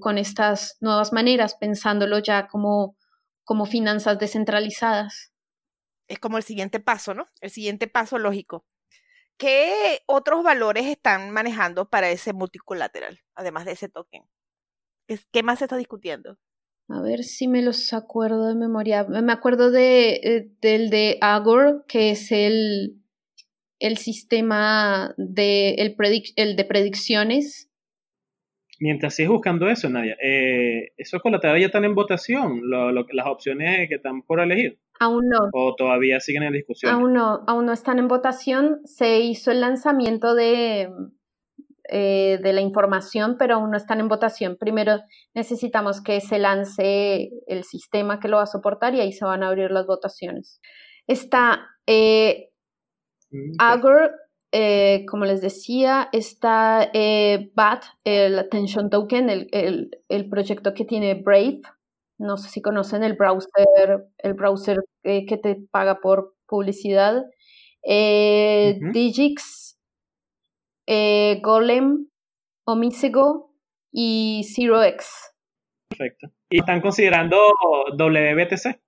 [0.00, 2.96] con estas nuevas maneras, pensándolo ya como,
[3.44, 5.32] como finanzas descentralizadas.
[6.08, 7.26] Es como el siguiente paso, ¿no?
[7.40, 8.64] El siguiente paso lógico.
[9.40, 14.22] ¿Qué otros valores están manejando para ese multicolateral, además de ese token?
[15.32, 16.36] ¿Qué más se está discutiendo?
[16.88, 19.04] A ver si me los acuerdo de memoria.
[19.04, 23.02] Me acuerdo de, eh, del de Agor, que es el,
[23.78, 25.96] el sistema de, el,
[26.36, 27.69] el de predicciones
[28.80, 32.62] mientras sigues buscando eso, Nadia, eh, ¿esos colaterales ya están en votación?
[32.64, 34.80] las opciones que están por elegir.
[34.98, 35.48] Aún no.
[35.52, 36.92] ¿O todavía siguen en discusión?
[36.92, 38.80] Aún no, aún no están en votación.
[38.84, 40.90] Se hizo el lanzamiento de,
[41.88, 44.56] eh, de la información, pero aún no están en votación.
[44.58, 45.00] Primero
[45.34, 49.42] necesitamos que se lance el sistema que lo va a soportar y ahí se van
[49.42, 50.60] a abrir las votaciones.
[51.06, 52.50] Está eh,
[53.30, 53.56] mm,
[54.52, 61.14] eh, como les decía, está eh, BAT, el Attention Token, el, el, proyecto que tiene
[61.14, 61.60] Brave.
[62.18, 67.24] No sé si conocen el browser, el browser eh, que te paga por publicidad.
[68.92, 69.78] Digix,
[70.86, 72.08] Golem,
[72.66, 73.54] Omisego
[73.92, 75.32] y ZeroX.
[75.88, 76.28] Perfecto.
[76.50, 77.38] ¿Y están considerando
[77.96, 78.80] WBTC?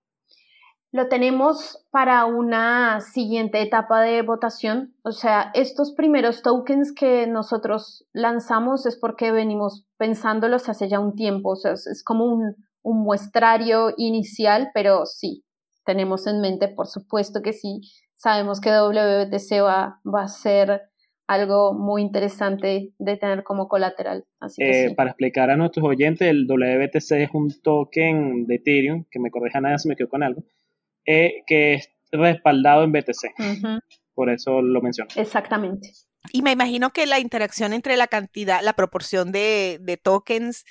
[0.93, 4.95] Lo tenemos para una siguiente etapa de votación.
[5.03, 11.14] O sea, estos primeros tokens que nosotros lanzamos es porque venimos pensándolos hace ya un
[11.14, 11.53] tiempo.
[11.53, 15.45] O sea, es como un, muestrario inicial, pero sí,
[15.86, 17.80] tenemos en mente, por supuesto que sí.
[18.14, 20.82] Sabemos que WBTC va, va a ser
[21.26, 24.24] algo muy interesante de tener como colateral.
[24.40, 29.20] Así eh, Para explicar a nuestros oyentes, el WBTC es un token de Ethereum, que
[29.20, 30.43] me corrija nada si me quedo con algo,
[31.07, 33.80] eh, que es respaldado en BTC.
[34.14, 35.11] Por eso lo menciono.
[35.16, 35.92] Exactamente.
[36.32, 40.64] Y me imagino que la interacción entre la cantidad, la proporción de, tokens,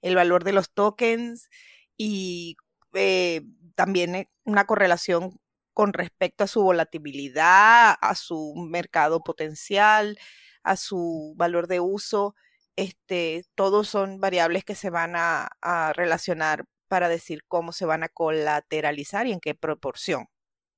[0.00, 1.50] el valor de los tokens
[1.96, 2.56] y
[2.94, 3.42] eh,
[3.74, 5.38] también eh, una correlación
[5.72, 10.16] con respecto a su volatilidad, a su mercado potencial,
[10.62, 12.36] a su valor de uso,
[12.76, 15.48] este, todos son variables que se van a
[15.94, 16.64] relacionar
[16.94, 20.26] para decir cómo se van a colateralizar y en qué proporción.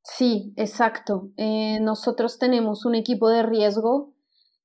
[0.03, 1.29] Sí, exacto.
[1.37, 4.15] Eh, nosotros tenemos un equipo de riesgo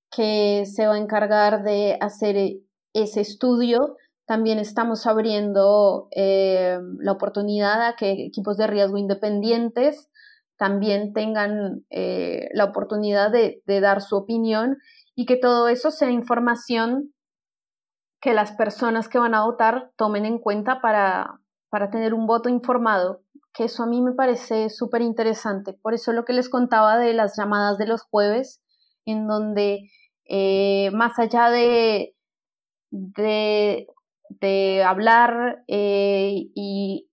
[0.09, 2.61] que se va a encargar de hacer e,
[2.93, 3.97] ese estudio.
[4.25, 10.09] También estamos abriendo eh, la oportunidad a que equipos de riesgo independientes
[10.55, 14.77] también tengan eh, la oportunidad de, de dar su opinión
[15.15, 17.11] y que todo eso sea información
[18.21, 21.40] que las personas que van a votar tomen en cuenta para,
[21.71, 25.73] para tener un voto informado que eso a mí me parece súper interesante.
[25.73, 28.61] Por eso lo que les contaba de las llamadas de los jueves,
[29.05, 29.89] en donde
[30.25, 32.15] eh, más allá de,
[32.91, 37.07] de, hablar eh, y,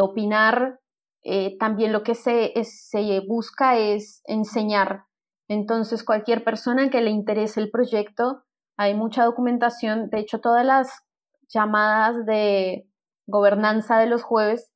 [0.00, 0.80] opinar,
[1.22, 5.04] eh, también lo que se, se busca es enseñar.
[5.48, 8.44] Entonces, cualquier persona que le interese el proyecto,
[8.76, 10.08] hay mucha documentación.
[10.08, 11.02] De hecho, todas las
[11.48, 12.88] llamadas de
[13.26, 14.70] gobernanza de los jueves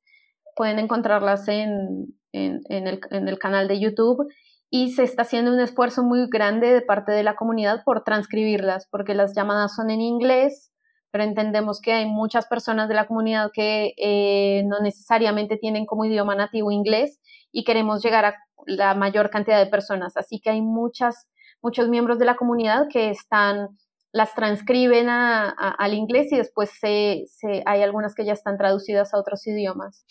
[0.55, 4.27] pueden encontrarlas en, en, el, en el canal de YouTube
[4.69, 8.87] y se está haciendo un esfuerzo muy grande de parte de la comunidad por transcribirlas,
[8.91, 10.71] porque las llamadas son en inglés,
[11.11, 16.05] pero entendemos que hay muchas personas de la comunidad que eh, no necesariamente tienen como
[16.05, 17.19] idioma nativo inglés
[17.51, 18.35] y queremos llegar a
[18.67, 20.15] la mayor cantidad de personas.
[20.17, 21.27] Así que hay muchas,
[21.63, 23.69] muchos miembros de la comunidad que están,
[24.11, 27.25] las transcriben al inglés y después se,
[27.65, 30.05] hay algunas que ya están traducidas a otros idiomas.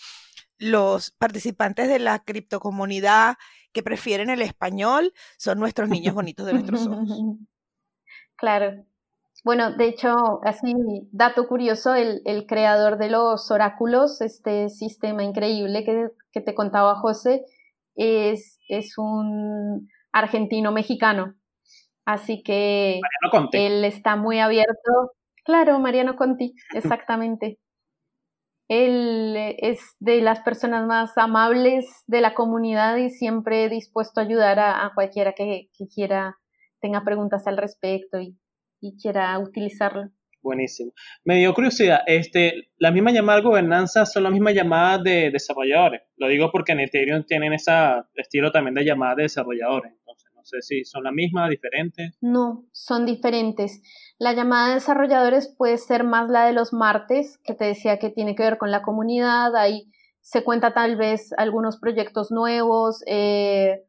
[0.58, 3.36] Los participantes de la criptocomunidad
[3.72, 7.08] que prefieren el español son nuestros niños bonitos de nuestros ojos.
[8.40, 8.84] Claro.
[9.42, 10.72] Bueno, de hecho, así,
[11.10, 17.44] dato curioso, el, creador de los oráculos, este sistema increíble que, que te contaba José,
[17.96, 21.34] es, es un argentino-mexicano.
[22.08, 23.00] Así que
[23.52, 25.12] él está muy abierto.
[25.44, 27.58] Claro, Mariano Conti, exactamente.
[28.66, 34.58] Él es de las personas más amables de la comunidad y siempre dispuesto a ayudar
[34.58, 36.38] a, cualquiera que, quiera,
[36.80, 38.38] tenga preguntas al respecto y,
[39.02, 40.08] quiera utilizarlo.
[40.40, 40.92] Buenísimo.
[41.24, 46.00] Me dio curiosidad, este, las mismas llamadas de gobernanza son las mismas llamadas de desarrolladores.
[46.16, 47.72] Lo digo porque en Ethereum tienen ese
[48.14, 49.92] estilo también de llamadas de desarrolladores.
[50.48, 52.16] Sé si son las mismas, diferentes.
[52.22, 53.82] No, son diferentes.
[54.18, 58.08] La llamada de desarrolladores puede ser más la de los martes, que te decía que
[58.08, 59.54] tiene que ver con la comunidad.
[59.56, 59.90] Ahí
[60.22, 63.84] se cuenta tal vez algunos proyectos nuevos, eh,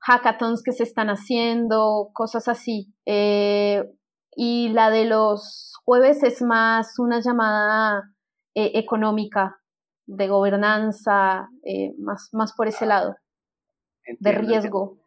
[0.00, 2.94] hackathons que se están haciendo, cosas así.
[3.04, 3.84] Eh,
[4.34, 8.14] y la de los jueves es más una llamada
[8.54, 9.60] eh, económica,
[10.06, 11.50] de gobernanza,
[11.98, 13.14] más, más por ese lado,
[14.18, 14.98] de riesgo.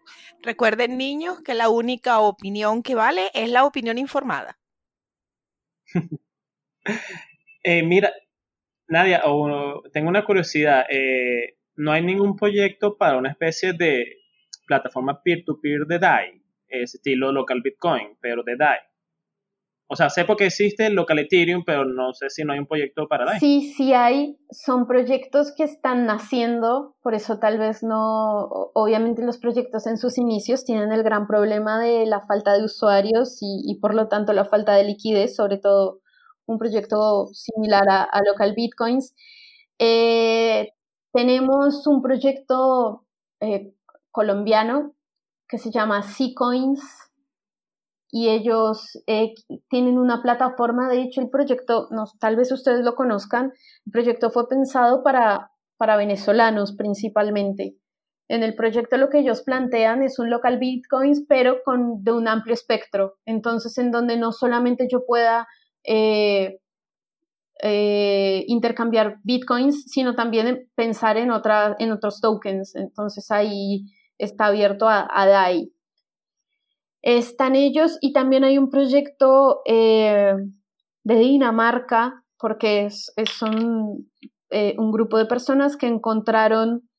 [0.42, 4.58] Recuerden, niños, que la única opinión que vale es la opinión informada.
[7.64, 8.12] Eh, mira,
[8.88, 9.22] Nadia,
[9.94, 10.84] tengo una curiosidad.
[10.90, 14.18] Eh, ¿No hay ningún proyecto para una especie de
[14.66, 16.42] plataforma peer-to-peer de DAI?
[16.68, 18.80] estilo local Bitcoin, pero de DAI.
[19.94, 22.66] O sea, sé porque existe el local Ethereum, pero no sé si no hay un
[22.66, 23.42] proyecto para DAI.
[23.42, 24.38] Sí, sí hay.
[24.50, 28.48] Son proyectos que están naciendo, por eso tal vez no.
[28.74, 33.40] Obviamente, los proyectos en sus inicios tienen el gran problema de la falta de usuarios
[33.42, 36.00] y, por lo tanto la falta de liquidez, sobre todo
[36.46, 39.14] un proyecto similar a, Local Bitcoins.
[39.78, 40.70] Eh,
[41.12, 43.06] tenemos un proyecto
[43.42, 43.74] eh,
[44.10, 44.94] colombiano
[45.50, 46.02] que se llama
[46.34, 47.11] Coins
[48.12, 49.34] y ellos eh,
[49.70, 51.88] tienen una plataforma, de hecho el proyecto,
[52.20, 53.54] tal vez ustedes lo conozcan,
[53.86, 57.78] el proyecto fue pensado para, para venezolanos principalmente.
[58.28, 62.28] En el proyecto lo que ellos plantean es un local bitcoins, pero con de un
[62.28, 63.16] amplio espectro.
[63.26, 65.48] Entonces, en donde no solamente yo pueda
[65.84, 66.60] eh,
[67.62, 72.74] eh, intercambiar bitcoins, sino también pensar en, otra, en otros tokens.
[72.76, 73.86] Entonces, ahí
[74.18, 75.74] está abierto a, a DAI
[77.02, 80.36] están ellos y también hay un proyecto eh,
[81.04, 84.10] de Dinamarca, porque es, son
[84.50, 86.90] eh, un grupo de personas que encontraron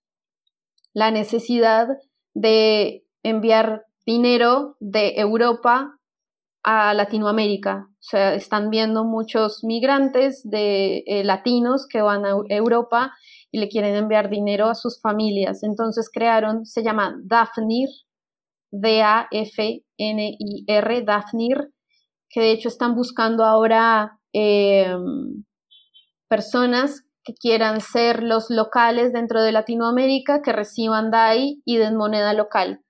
[0.93, 1.89] la necesidad
[2.35, 5.99] de enviar dinero de Europa
[6.65, 7.89] a Latinoamérica.
[7.89, 13.13] O sea, están viendo muchos migrantes de eh, latinos que van a Europa
[13.51, 15.63] y le quieren enviar dinero a sus familias.
[15.63, 17.89] Entonces crearon, se llama Dafnir,
[18.73, 19.83] D-A-F-N-I-R,
[21.03, 21.69] Dafnir,
[22.29, 25.45] que de hecho están buscando ahora em,
[26.29, 32.33] personas que quieran ser los locales dentro de Latinoamérica, que reciban DAI y den moneda
[32.33, 32.81] local.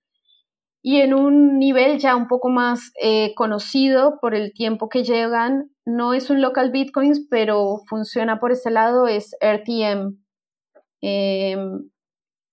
[0.82, 5.70] Y en un nivel ya un poco más eh, conocido por el tiempo que llegan,
[5.84, 10.16] no es un local bitcoins, pero funciona por ese lado, es RTM.
[11.00, 11.90] Em,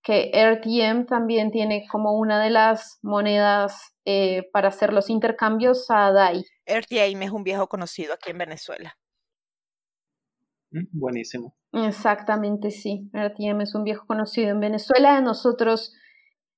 [0.02, 6.10] que RTM también tiene como una de las monedas eh, para hacer los intercambios a
[6.12, 6.44] DAI.
[6.66, 8.96] RTM es un viejo conocido aquí en Venezuela.
[10.70, 11.54] Mm, buenísimo.
[11.72, 13.10] Exactamente, sí.
[13.12, 15.20] RTM es un viejo conocido en Venezuela.
[15.20, 15.92] Nosotros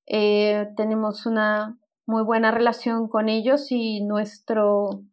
[0.05, 5.03] eh, tenemos una muy buena relación con ellos y nuestro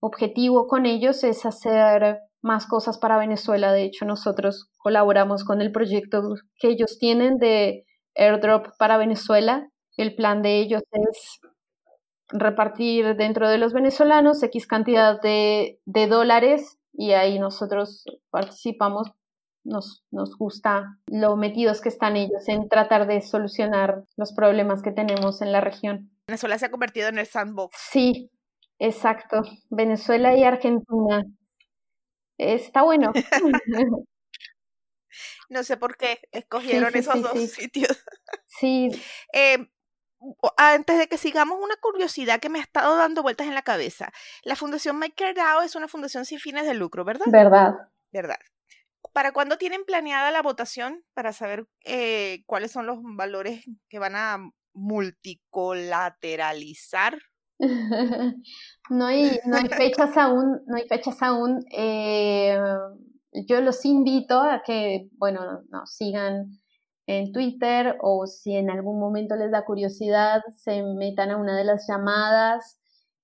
[0.00, 3.72] objetivo con ellos es hacer más cosas para Venezuela.
[3.72, 9.68] De hecho, nosotros colaboramos con el proyecto que ellos tienen de airdrop para Venezuela.
[9.96, 11.40] El plan de ellos es
[12.28, 19.10] repartir dentro de los venezolanos X cantidad de, de dólares y ahí nosotros participamos.
[19.66, 24.92] Nos, nos gusta lo metidos que están ellos en tratar de solucionar los problemas que
[24.92, 26.10] tenemos en la región.
[26.28, 27.74] Venezuela se ha convertido en el sandbox.
[27.90, 28.30] Sí,
[28.78, 29.40] exacto.
[29.70, 31.24] Venezuela y Argentina.
[32.38, 33.12] Está bueno.
[35.48, 38.04] no sé por qué escogieron esos dos sitios.
[38.46, 38.90] Sí.
[39.32, 39.70] Eh,
[40.56, 44.10] antes de que sigamos, una curiosidad que me ha estado dando vueltas en la cabeza.
[44.42, 47.26] La Fundación MakerDAO es una fundación sin fines de lucro, ¿verdad?
[47.26, 47.74] Verdad.
[48.10, 48.38] Verdad.
[49.12, 54.16] ¿Para cuándo tienen planeada la votación para saber eh, cuáles son los valores que van
[54.16, 54.38] a
[54.72, 57.18] multicolateralizar?
[58.90, 61.64] no, hay, no hay fechas aún, no hay fechas aún.
[61.70, 62.58] Eh,
[63.46, 66.60] yo los invito a que, bueno, nos sigan
[67.06, 71.64] en Twitter o si en algún momento les da curiosidad, se metan a una de
[71.64, 72.78] las llamadas,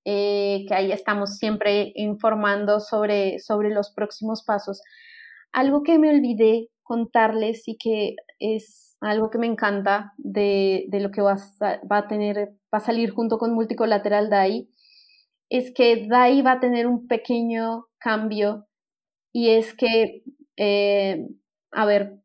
[0.05, 4.83] eh, que ahí estamos siempre informando sobre, sobre los próximos pasos.
[5.53, 11.11] Algo que me olvidé contarles y que es algo que me encanta de, de lo
[11.11, 14.69] que va a, va a, tener, va a salir junto con Multicolateral DAI,
[15.49, 18.67] es que DAI va a tener un pequeño cambio
[19.33, 20.23] y es que,
[20.57, 21.27] eh,
[21.73, 22.21] a ver,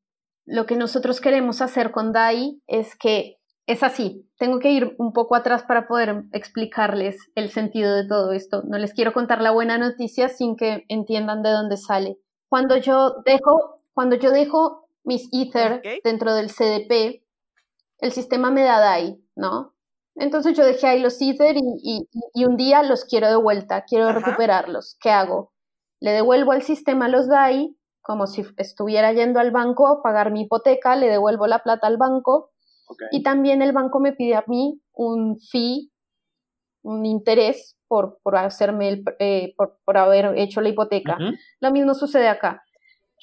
[0.45, 4.29] lo que nosotros queremos hacer con DAI es que es así.
[4.37, 8.61] Tengo que ir un poco atrás para poder explicarles el sentido de todo esto.
[8.63, 12.17] No les quiero contar la buena noticia sin que entiendan de dónde sale.
[12.47, 17.23] Cuando yo dejo, cuando yo dejo mis Ether dentro del CDP,
[17.99, 19.73] el sistema me da DAI, ¿no?
[20.15, 22.07] Entonces yo dejé ahí los Ether y,
[22.45, 24.97] un día los quiero de vuelta, quiero recuperarlos.
[25.01, 25.53] ¿Qué hago?
[25.99, 27.75] Le devuelvo al sistema los DAI
[28.05, 31.97] como si estuviera yendo al banco a pagar mi hipoteca, le devuelvo la plata al
[31.97, 32.51] banco
[33.11, 35.91] y también el banco me pide a mí un fee,
[36.83, 41.17] un interés por, por hacerme el, eh, por, haber hecho la hipoteca.
[41.59, 42.63] Lo mismo sucede acá.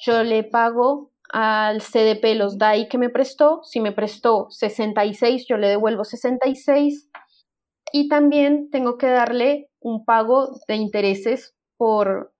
[0.05, 5.57] Yo le pago al CDP los DAI que me prestó, si me prestó 66, yo
[5.57, 7.09] le devuelvo 66
[7.91, 12.35] y también tengo que darle un pago de intereses por,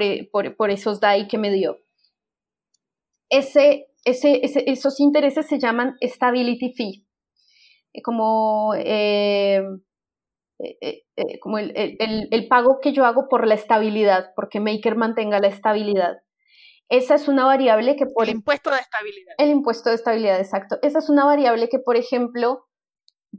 [0.00, 1.76] e, por, esos DAI que me dio.
[3.28, 7.06] Ese, ese, esos intereses se llaman stability fee,
[7.92, 9.62] eh, como, eh,
[10.60, 11.04] eh,
[11.40, 16.23] como el, el, pago que yo hago por la estabilidad, porque Maker mantenga la estabilidad.
[16.88, 18.24] Esa es una variable que por...
[18.24, 19.34] El impuesto de estabilidad.
[19.38, 20.78] El impuesto de estabilidad, exacto.
[20.82, 22.66] Esa es una variable que, por ejemplo,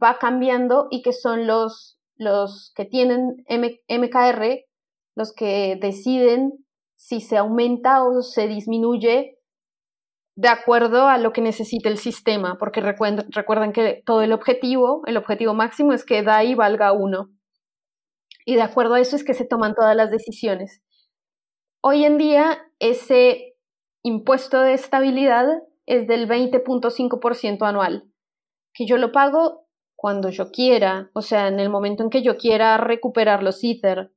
[0.02, 4.66] va cambiando y que son los, los que tienen MKR
[5.16, 6.66] los que deciden
[6.96, 9.40] si se aumenta o se disminuye
[10.38, 15.16] de acuerdo a lo que necesita el sistema, porque recuerden, que todo el objetivo, el
[15.16, 17.30] objetivo máximo es que DAI valga uno.
[18.46, 20.82] Y de acuerdo a eso es que se toman todas las decisiones.
[21.88, 23.60] Hoy en día ese
[24.02, 25.46] impuesto de estabilidad
[25.86, 28.10] es del 20.5% anual,
[28.74, 32.38] que yo lo pago cuando yo quiera, o sea, en el momento en que yo
[32.38, 34.12] quiera recuperar los Ether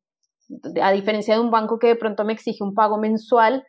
[0.81, 3.67] a diferencia de un banco que de pronto me exige un pago mensual,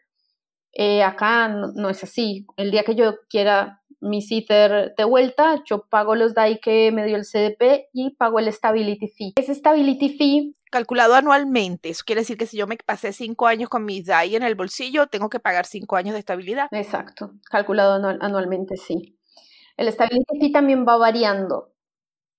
[0.72, 2.46] eh, acá no, es así.
[2.56, 7.06] El día que yo quiera mi Ether de vuelta, yo pago los DAI que me
[7.06, 9.34] dio el CDP y pago el Stability Fee.
[9.36, 10.56] Ese Stability Fee...
[10.72, 14.36] Calculado anualmente, eso quiere decir que si yo me pasé cinco años con mis DAI
[14.36, 16.68] en el bolsillo, tengo que pagar cinco años de estabilidad.
[16.72, 19.18] Exacto, calculado anualmente, sí.
[19.78, 21.74] El Stability Fee también va variando.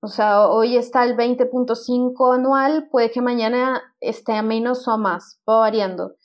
[0.02, 4.96] O sea, hoy está el 20.5 anual, puede que mañana esté a menos o a
[4.96, 6.16] más, va variando.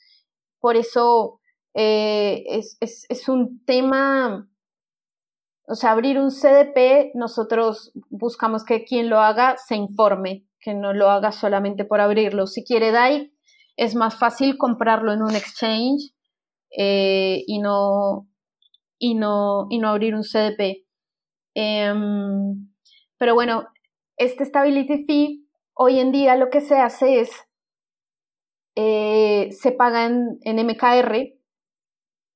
[0.60, 1.40] Por eso
[1.74, 4.48] eh, es, es, un tema,
[5.66, 10.92] o sea, abrir un CDP, nosotros buscamos que quien lo haga se informe, que no
[10.92, 12.46] lo haga solamente por abrirlo.
[12.46, 13.32] Si quiere DAI,
[13.76, 16.12] es más fácil comprarlo en un exchange
[16.76, 18.28] eh, y, no,
[18.98, 20.84] y, no, y no abrir un CDP.
[21.54, 22.70] Em,
[23.18, 23.66] pero bueno,
[24.16, 27.30] este Stability Fee, hoy en día lo que se hace es,
[28.76, 31.35] eh, se paga en, MKR,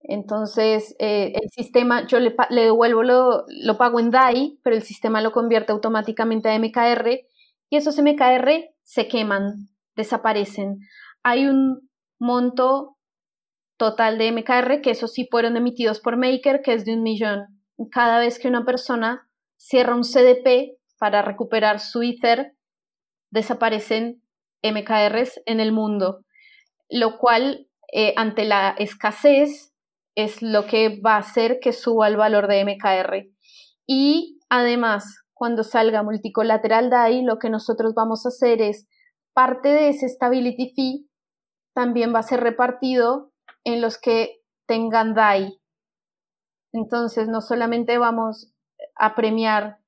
[0.02, 5.20] entonces eh, el sistema, yo le, devuelvo, lo, lo, pago en DAI, pero el sistema
[5.20, 7.20] lo convierte automáticamente a MKR
[7.68, 10.80] y esos MKR se queman, desaparecen.
[11.22, 11.88] Hay un
[12.18, 12.96] monto
[13.76, 17.46] total de MKR, que esos sí fueron emitidos por Maker, que es de un millón.
[17.90, 19.26] Cada vez que una persona
[19.56, 22.54] cierra un CDP para recuperar su Ether,
[23.30, 24.22] desaparecen
[24.62, 26.24] MKRs en el mundo,
[26.90, 29.69] lo cual eh, ante la escasez
[30.24, 33.28] es lo que va a hacer que suba el valor de MKR.
[33.86, 38.86] Y además, cuando salga multicolateral DAI, lo que nosotros vamos a hacer es
[39.32, 41.10] parte de ese stability fee
[41.74, 43.32] también va a ser repartido
[43.64, 45.58] en los que tengan DAI.
[46.72, 48.52] Entonces, no solamente vamos
[48.96, 49.78] a premiar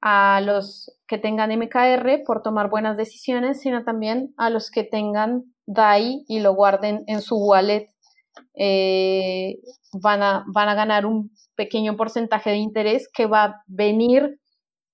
[0.00, 5.44] a los que tengan MKR por tomar buenas decisiones, sino también a los que tengan
[5.66, 7.93] DAI y lo guarden en su wallet.
[8.54, 9.58] Eh,
[9.92, 14.38] van, a, van a ganar un pequeño porcentaje de interés que va a venir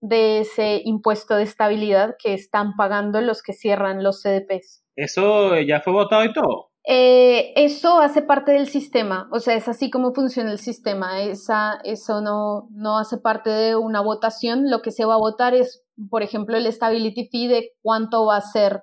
[0.00, 4.82] de ese impuesto de estabilidad que están pagando los que cierran los CDPs.
[4.96, 6.70] ¿Eso ya fue votado y todo?
[6.84, 11.20] Eh, eso hace parte del sistema, o sea, es así como funciona el sistema.
[11.22, 14.70] Esa, eso no, no hace parte de una votación.
[14.70, 18.36] Lo que se va a votar es, por ejemplo, el stability fee de cuánto va
[18.36, 18.82] a ser.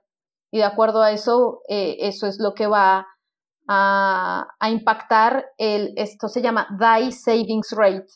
[0.52, 3.08] Y de acuerdo a eso, eh, eso es lo que va
[3.68, 8.08] a, a, impactar el, esto se llama DAI Savings Rate,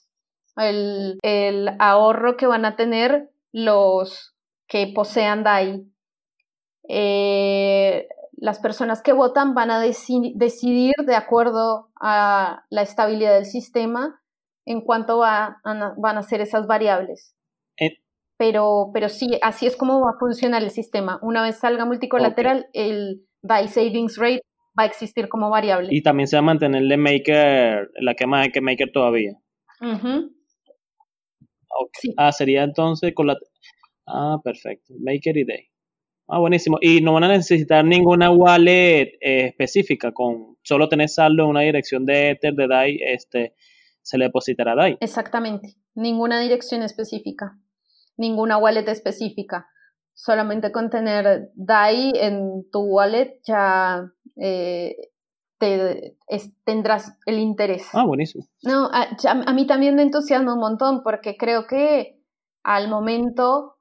[0.58, 4.36] el, el ahorro que van a tener los
[4.68, 5.86] que posean DAI.
[6.88, 14.20] Eh, las personas que votan van a decidir de acuerdo a la estabilidad del sistema
[14.66, 17.36] en cuanto van a ser esas variables.
[17.80, 17.99] Eh.
[18.38, 21.20] pero, pero sí, así es como va a funcionar el sistema.
[21.22, 24.41] Una vez salga multicolateral, el DAI Savings Rate
[24.78, 25.89] va a existir como variable.
[25.91, 29.34] Y también se va a mantener el Maker, la quema de que Maker todavía.
[32.17, 33.38] Ah, sería entonces con la...
[34.07, 34.93] Ah, perfecto.
[34.99, 35.67] Maker y Day.
[36.28, 36.78] Ah, buenísimo.
[36.82, 41.61] Y no van a necesitar ninguna wallet eh, específica, con solo tener saldo en una
[41.61, 43.55] dirección de Ether, de DAI, este,
[44.01, 44.97] se le depositará DAI.
[45.01, 45.76] Exactamente.
[45.93, 47.59] Ninguna dirección específica,
[48.15, 49.67] ninguna wallet específica.
[50.24, 54.95] Solamente con tener DAI en tu wallet ya eh,
[55.57, 56.15] te,
[56.63, 57.89] tendrás el interés.
[57.93, 58.45] Ah, buenísimo.
[58.61, 62.22] No, a, a mí también me entusiasma un montón porque creo que
[62.61, 63.80] al momento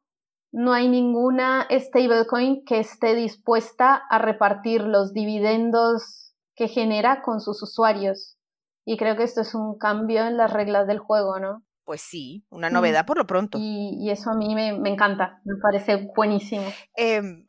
[0.50, 7.62] no hay ninguna stablecoin que esté dispuesta a repartir los dividendos que genera con sus
[7.62, 8.38] usuarios.
[8.86, 11.64] Y creo que esto es un cambio en las reglas del juego, ¿no?
[11.90, 13.58] Pues sí, una novedad por lo pronto.
[13.60, 16.62] Y, eso a mí me, encanta, me parece buenísimo.
[16.94, 17.44] Em,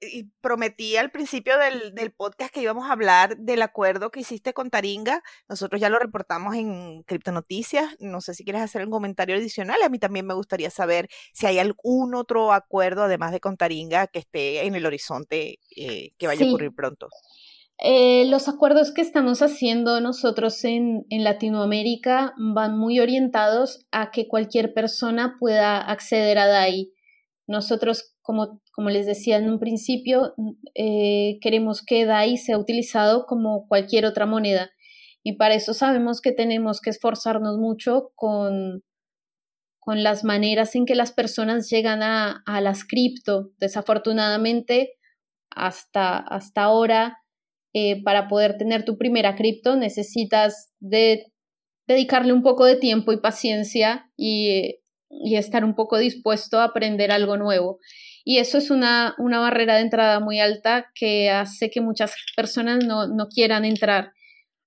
[0.00, 4.52] y prometí al principio del, del, podcast que íbamos a hablar del acuerdo que hiciste
[4.52, 5.24] con Taringa.
[5.48, 7.96] Nosotros ya lo reportamos en Criptonoticias.
[7.98, 9.82] No sé si quieres hacer un comentario adicional.
[9.82, 14.06] A mí también me gustaría saber si hay algún otro acuerdo, además de con Taringa,
[14.06, 17.08] que esté en el horizonte, eh, que vaya a ocurrir pronto.
[17.82, 24.28] Eh, los acuerdos que estamos haciendo nosotros en, en Latinoamérica van muy orientados a que
[24.28, 26.92] cualquier persona pueda acceder a DAI.
[27.46, 30.34] Nosotros como, como les decía en un principio,
[30.74, 34.70] eh, queremos que DAI sea utilizado como cualquier otra moneda.
[35.22, 38.82] Y para eso sabemos que tenemos que esforzarnos mucho con,
[39.78, 43.50] con las maneras en que las personas llegan a, a las cripto.
[43.58, 44.92] Desafortunadamente,
[45.50, 47.19] hasta, hasta ahora,
[47.72, 51.26] eh, para poder tener tu primera cripto necesitas de
[51.86, 54.76] dedicarle un poco de tiempo y paciencia y,
[55.08, 57.78] y estar un poco dispuesto a aprender algo nuevo.
[58.24, 62.84] Y eso es una, una barrera de entrada muy alta que hace que muchas personas
[62.84, 64.12] no, no quieran entrar.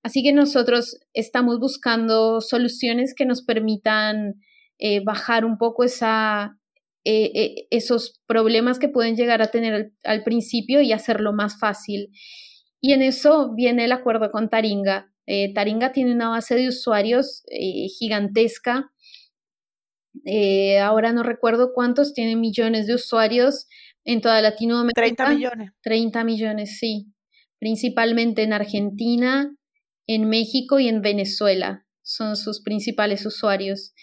[0.03, 4.35] Así que nosotros estamos buscando soluciones que nos permitan
[4.79, 6.57] eh, bajar un poco esa,
[7.05, 12.09] eh, eh, esos problemas que pueden llegar a tener al, principio y hacerlo más fácil.
[12.83, 15.09] Y en eso viene el acuerdo con Taringa.
[15.55, 17.43] Taringa tiene una base de usuarios
[17.97, 18.91] gigantesca
[20.25, 23.67] eh, ahora no recuerdo cuántos, tiene millones de usuarios
[24.03, 25.01] en toda Latinoamérica.
[25.01, 25.71] 30 millones.
[25.81, 27.07] 30 millones, sí.
[27.59, 29.55] Principalmente en Argentina,
[30.07, 31.85] en México y en Venezuela.
[32.01, 33.93] Son sus principales usuarios.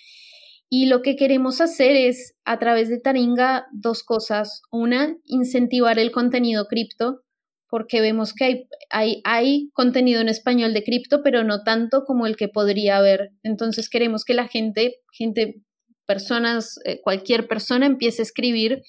[0.69, 4.63] Y lo que queremos hacer es, a través de Taringa, dos cosas.
[4.71, 7.23] Una, incentivar el contenido cripto,
[7.71, 12.27] porque vemos que hay, hay, hay contenido en español de cripto, pero no tanto como
[12.27, 13.31] el que podría haber.
[13.43, 15.63] Entonces queremos que la gente, gente
[16.07, 18.83] personas, eh, cualquier persona empiece a escribir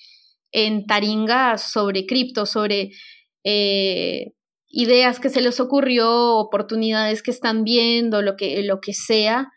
[0.52, 2.90] en Taringa sobre cripto, sobre
[3.44, 4.34] eh,
[4.68, 9.50] ideas que se les ocurrió, oportunidades que están viendo, lo que, lo que sea.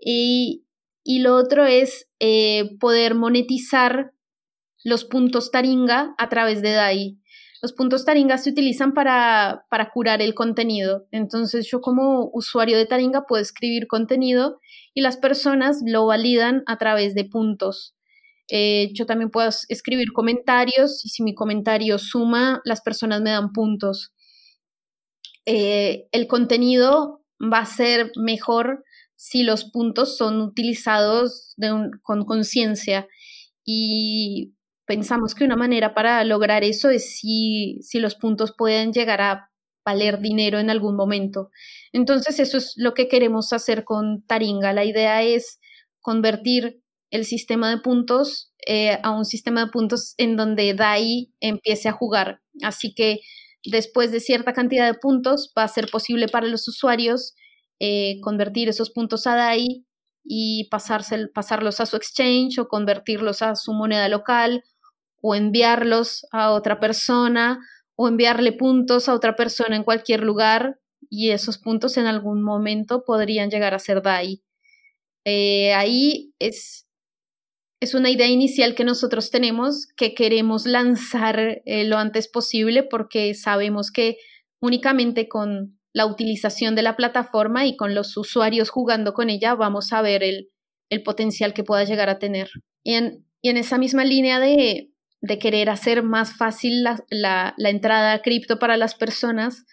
[0.00, 0.64] Y,
[1.04, 4.12] lo otro es eh, poder monetizar
[4.84, 7.18] los puntos Taringa a través de DAI.
[7.62, 11.06] Los puntos Taringa se utilizan para, para curar el contenido.
[11.12, 14.58] Entonces yo como usuario de Taringa puedo escribir contenido
[14.94, 17.94] y las personas lo validan a través de puntos.
[18.48, 23.52] Eh, yo también puedo escribir comentarios y si mi comentario suma, las personas me dan
[23.52, 24.12] puntos.
[25.46, 28.84] Eh, el contenido va a ser mejor
[29.14, 31.54] si los puntos son utilizados
[32.02, 33.06] con conciencia
[33.64, 34.52] y
[34.92, 39.50] pensamos que una manera para lograr eso es si, si los puntos pueden llegar a
[39.86, 41.48] valer dinero en algún momento.
[41.94, 44.74] Entonces eso es lo que queremos hacer con Taringa.
[44.74, 45.58] La idea es
[46.02, 51.88] convertir el sistema de puntos eh, a un sistema de puntos en donde DAI empiece
[51.88, 52.42] a jugar.
[52.62, 53.20] Así que
[53.64, 57.34] después de cierta cantidad de puntos va a ser posible para los usuarios
[57.80, 59.86] eh, convertir esos puntos a DAI
[60.22, 64.62] y pasarlos a su exchange o convertirlos a su moneda local
[65.22, 67.60] o enviarlos a otra persona
[67.96, 70.78] o enviarle puntos a otra persona en cualquier lugar
[71.08, 74.42] y esos puntos en algún momento podrían llegar a ser DAI.
[75.24, 76.86] Eh, ahí es,
[77.80, 83.34] es una idea inicial que nosotros tenemos que queremos lanzar eh, lo antes posible porque
[83.34, 84.18] sabemos que
[84.60, 89.92] únicamente con la utilización de la plataforma y con los usuarios jugando con ella vamos
[89.92, 90.48] a ver el,
[91.04, 92.50] potencial que pueda llegar a tener.
[92.84, 94.91] Y en, esa misma línea de,
[95.38, 99.64] querer hacer más fácil la, entrada a cripto para las personas,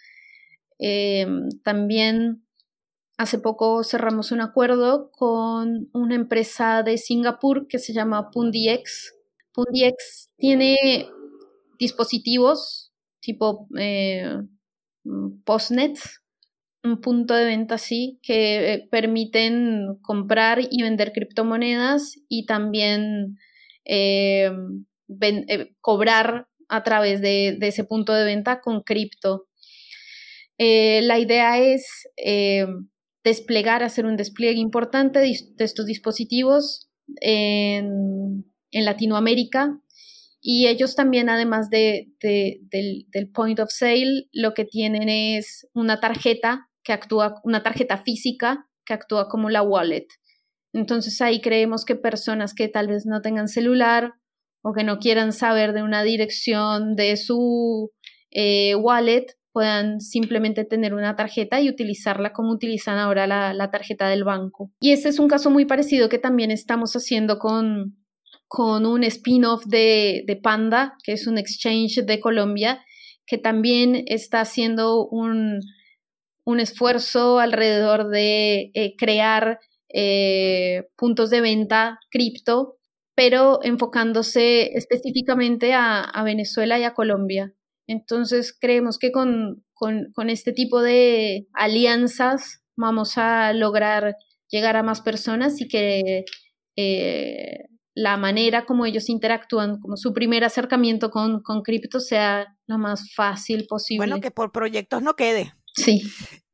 [0.78, 1.26] eh,
[1.64, 2.44] también
[3.18, 9.14] hace poco cerramos un acuerdo con una empresa de Singapur que se llama Pundiex.
[9.52, 10.76] Pundiex tiene
[11.78, 12.90] dispositivos
[13.20, 14.36] tipo eh,
[15.44, 15.98] Postnet,
[16.82, 23.36] un punto de venta así, que eh, permiten comprar y vender criptomonedas y también
[23.84, 24.50] eh,
[25.20, 29.46] eh, cobrar a través de, ese punto de venta con cripto.
[30.58, 32.06] la idea es
[33.24, 39.80] desplegar, hacer un despliegue importante de, estos dispositivos en, Latinoamérica
[40.40, 46.68] y ellos también, además de, del, point of sale, lo que tienen es una tarjeta
[46.84, 50.06] que actúa, una tarjeta física que actúa como la wallet.
[50.72, 54.14] Entonces ahí creemos que personas que tal vez no tengan celular
[54.62, 57.90] o que no quieran saber de una dirección de su
[58.30, 64.08] eh, wallet puedan simplemente tener una tarjeta y utilizarla como utilizan ahora la, la tarjeta
[64.08, 64.70] del banco.
[64.80, 67.96] Y este es un caso muy parecido que también estamos haciendo con,
[68.50, 72.84] con un spin-off de, Panda, que es un exchange de Colombia,
[73.24, 75.60] que también está haciendo un,
[76.58, 82.79] esfuerzo alrededor de eh, crear eh, puntos de venta cripto,
[83.20, 87.52] pero enfocándose específicamente a, Venezuela y a Colombia.
[87.86, 89.62] Entonces creemos que con,
[90.30, 94.16] este tipo de alianzas vamos a lograr
[94.48, 96.24] llegar a más personas y que
[96.76, 102.78] eh, la manera como ellos interactúan, como su primer acercamiento con, con cripto sea lo
[102.78, 104.06] más fácil posible.
[104.06, 105.52] Bueno, que por proyectos no quede.
[105.74, 106.00] Sí.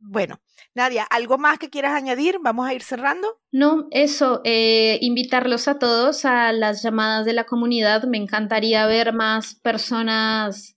[0.01, 0.41] Bueno,
[0.77, 2.37] Nadia, ¿algo más que quieras añadir?
[2.43, 3.27] Vamos a ir cerrando.
[3.51, 8.05] No, eso, eh, invitarlos a todos a las llamadas de la comunidad.
[8.05, 10.77] Me encantaría ver más personas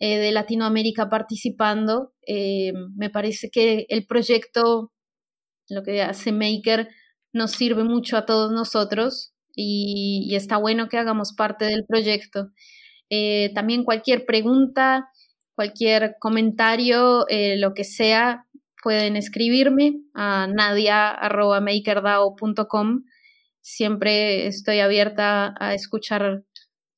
[0.00, 2.12] eh, de Latinoamérica participando.
[2.26, 4.92] Eh, me parece que el proyecto,
[5.70, 6.90] lo que hace Maker,
[7.32, 12.50] nos sirve mucho a todos nosotros y, está bueno que hagamos parte del proyecto.
[13.54, 15.08] También cualquier pregunta,
[15.54, 17.24] cualquier comentario,
[17.56, 18.44] lo que sea,
[18.82, 23.04] pueden escribirme a nadia.makerdao.com.
[23.60, 26.44] Siempre estoy abierta a escuchar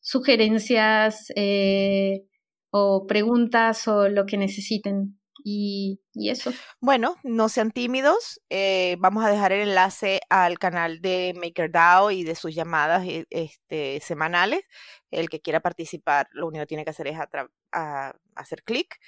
[0.00, 2.24] sugerencias eh,
[2.70, 5.16] o preguntas o lo que necesiten.
[5.42, 6.52] Y, eso.
[6.80, 8.40] Bueno, no sean tímidos.
[8.50, 13.24] Eh, vamos a dejar el enlace al canal de MakerDAO y de sus llamadas eh,
[13.30, 14.60] este, semanales.
[15.10, 17.16] El que quiera participar, lo único que tiene que hacer es
[18.34, 18.98] hacer clic.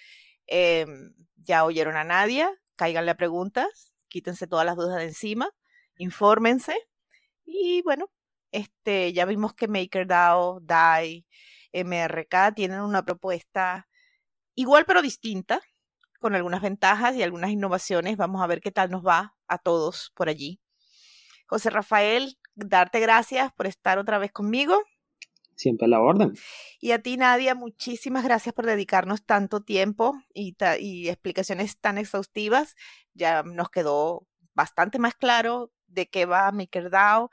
[0.46, 2.50] Em, ya oyeron a Nadia,
[2.82, 5.48] cáiganle a preguntas, quítense todas las dudas de encima,
[5.98, 6.76] infórmense.
[7.44, 8.10] Y bueno,
[8.50, 11.24] este, ya vimos que MakerDAO, DAI,
[11.72, 13.86] MRK tienen una propuesta
[14.56, 15.60] igual pero distinta
[16.18, 18.16] con algunas ventajas y algunas innovaciones.
[18.16, 20.60] Vamos a ver qué tal nos va a todos por allí.
[21.46, 24.82] José Rafael, darte gracias por estar otra vez conmigo.
[25.54, 26.32] Siempre a la orden.
[26.80, 30.56] Y a ti, Nadia, muchísimas gracias por dedicarnos tanto tiempo y,
[31.08, 32.74] explicaciones tan exhaustivas.
[33.14, 37.30] Ya nos quedó bastante más claro de qué va MakerDAO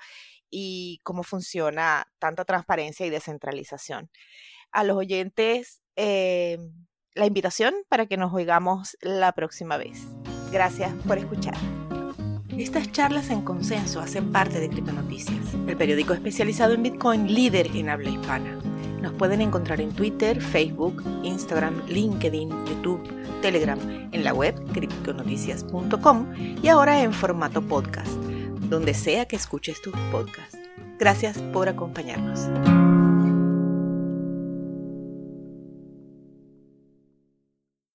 [0.49, 4.09] y cómo funciona tanta transparencia y descentralización.
[4.71, 6.57] A los oyentes, eh,
[7.15, 10.07] la invitación para que nos oigamos la próxima vez.
[10.51, 11.78] Gracias por escuchar.
[12.59, 17.89] Estas charlas en consenso hacen parte de Criptonoticias, el periódico especializado en Bitcoin líder en
[17.89, 18.59] habla hispana.
[19.01, 23.01] Nos pueden encontrar en Twitter, Facebook, Instagram, LinkedIn, YouTube
[23.41, 23.79] Telegram,
[24.11, 26.27] en la web criticonoticias.com
[26.61, 28.11] y ahora en formato podcast,
[28.69, 30.55] donde sea que escuches tu podcast.
[30.99, 32.49] Gracias por acompañarnos.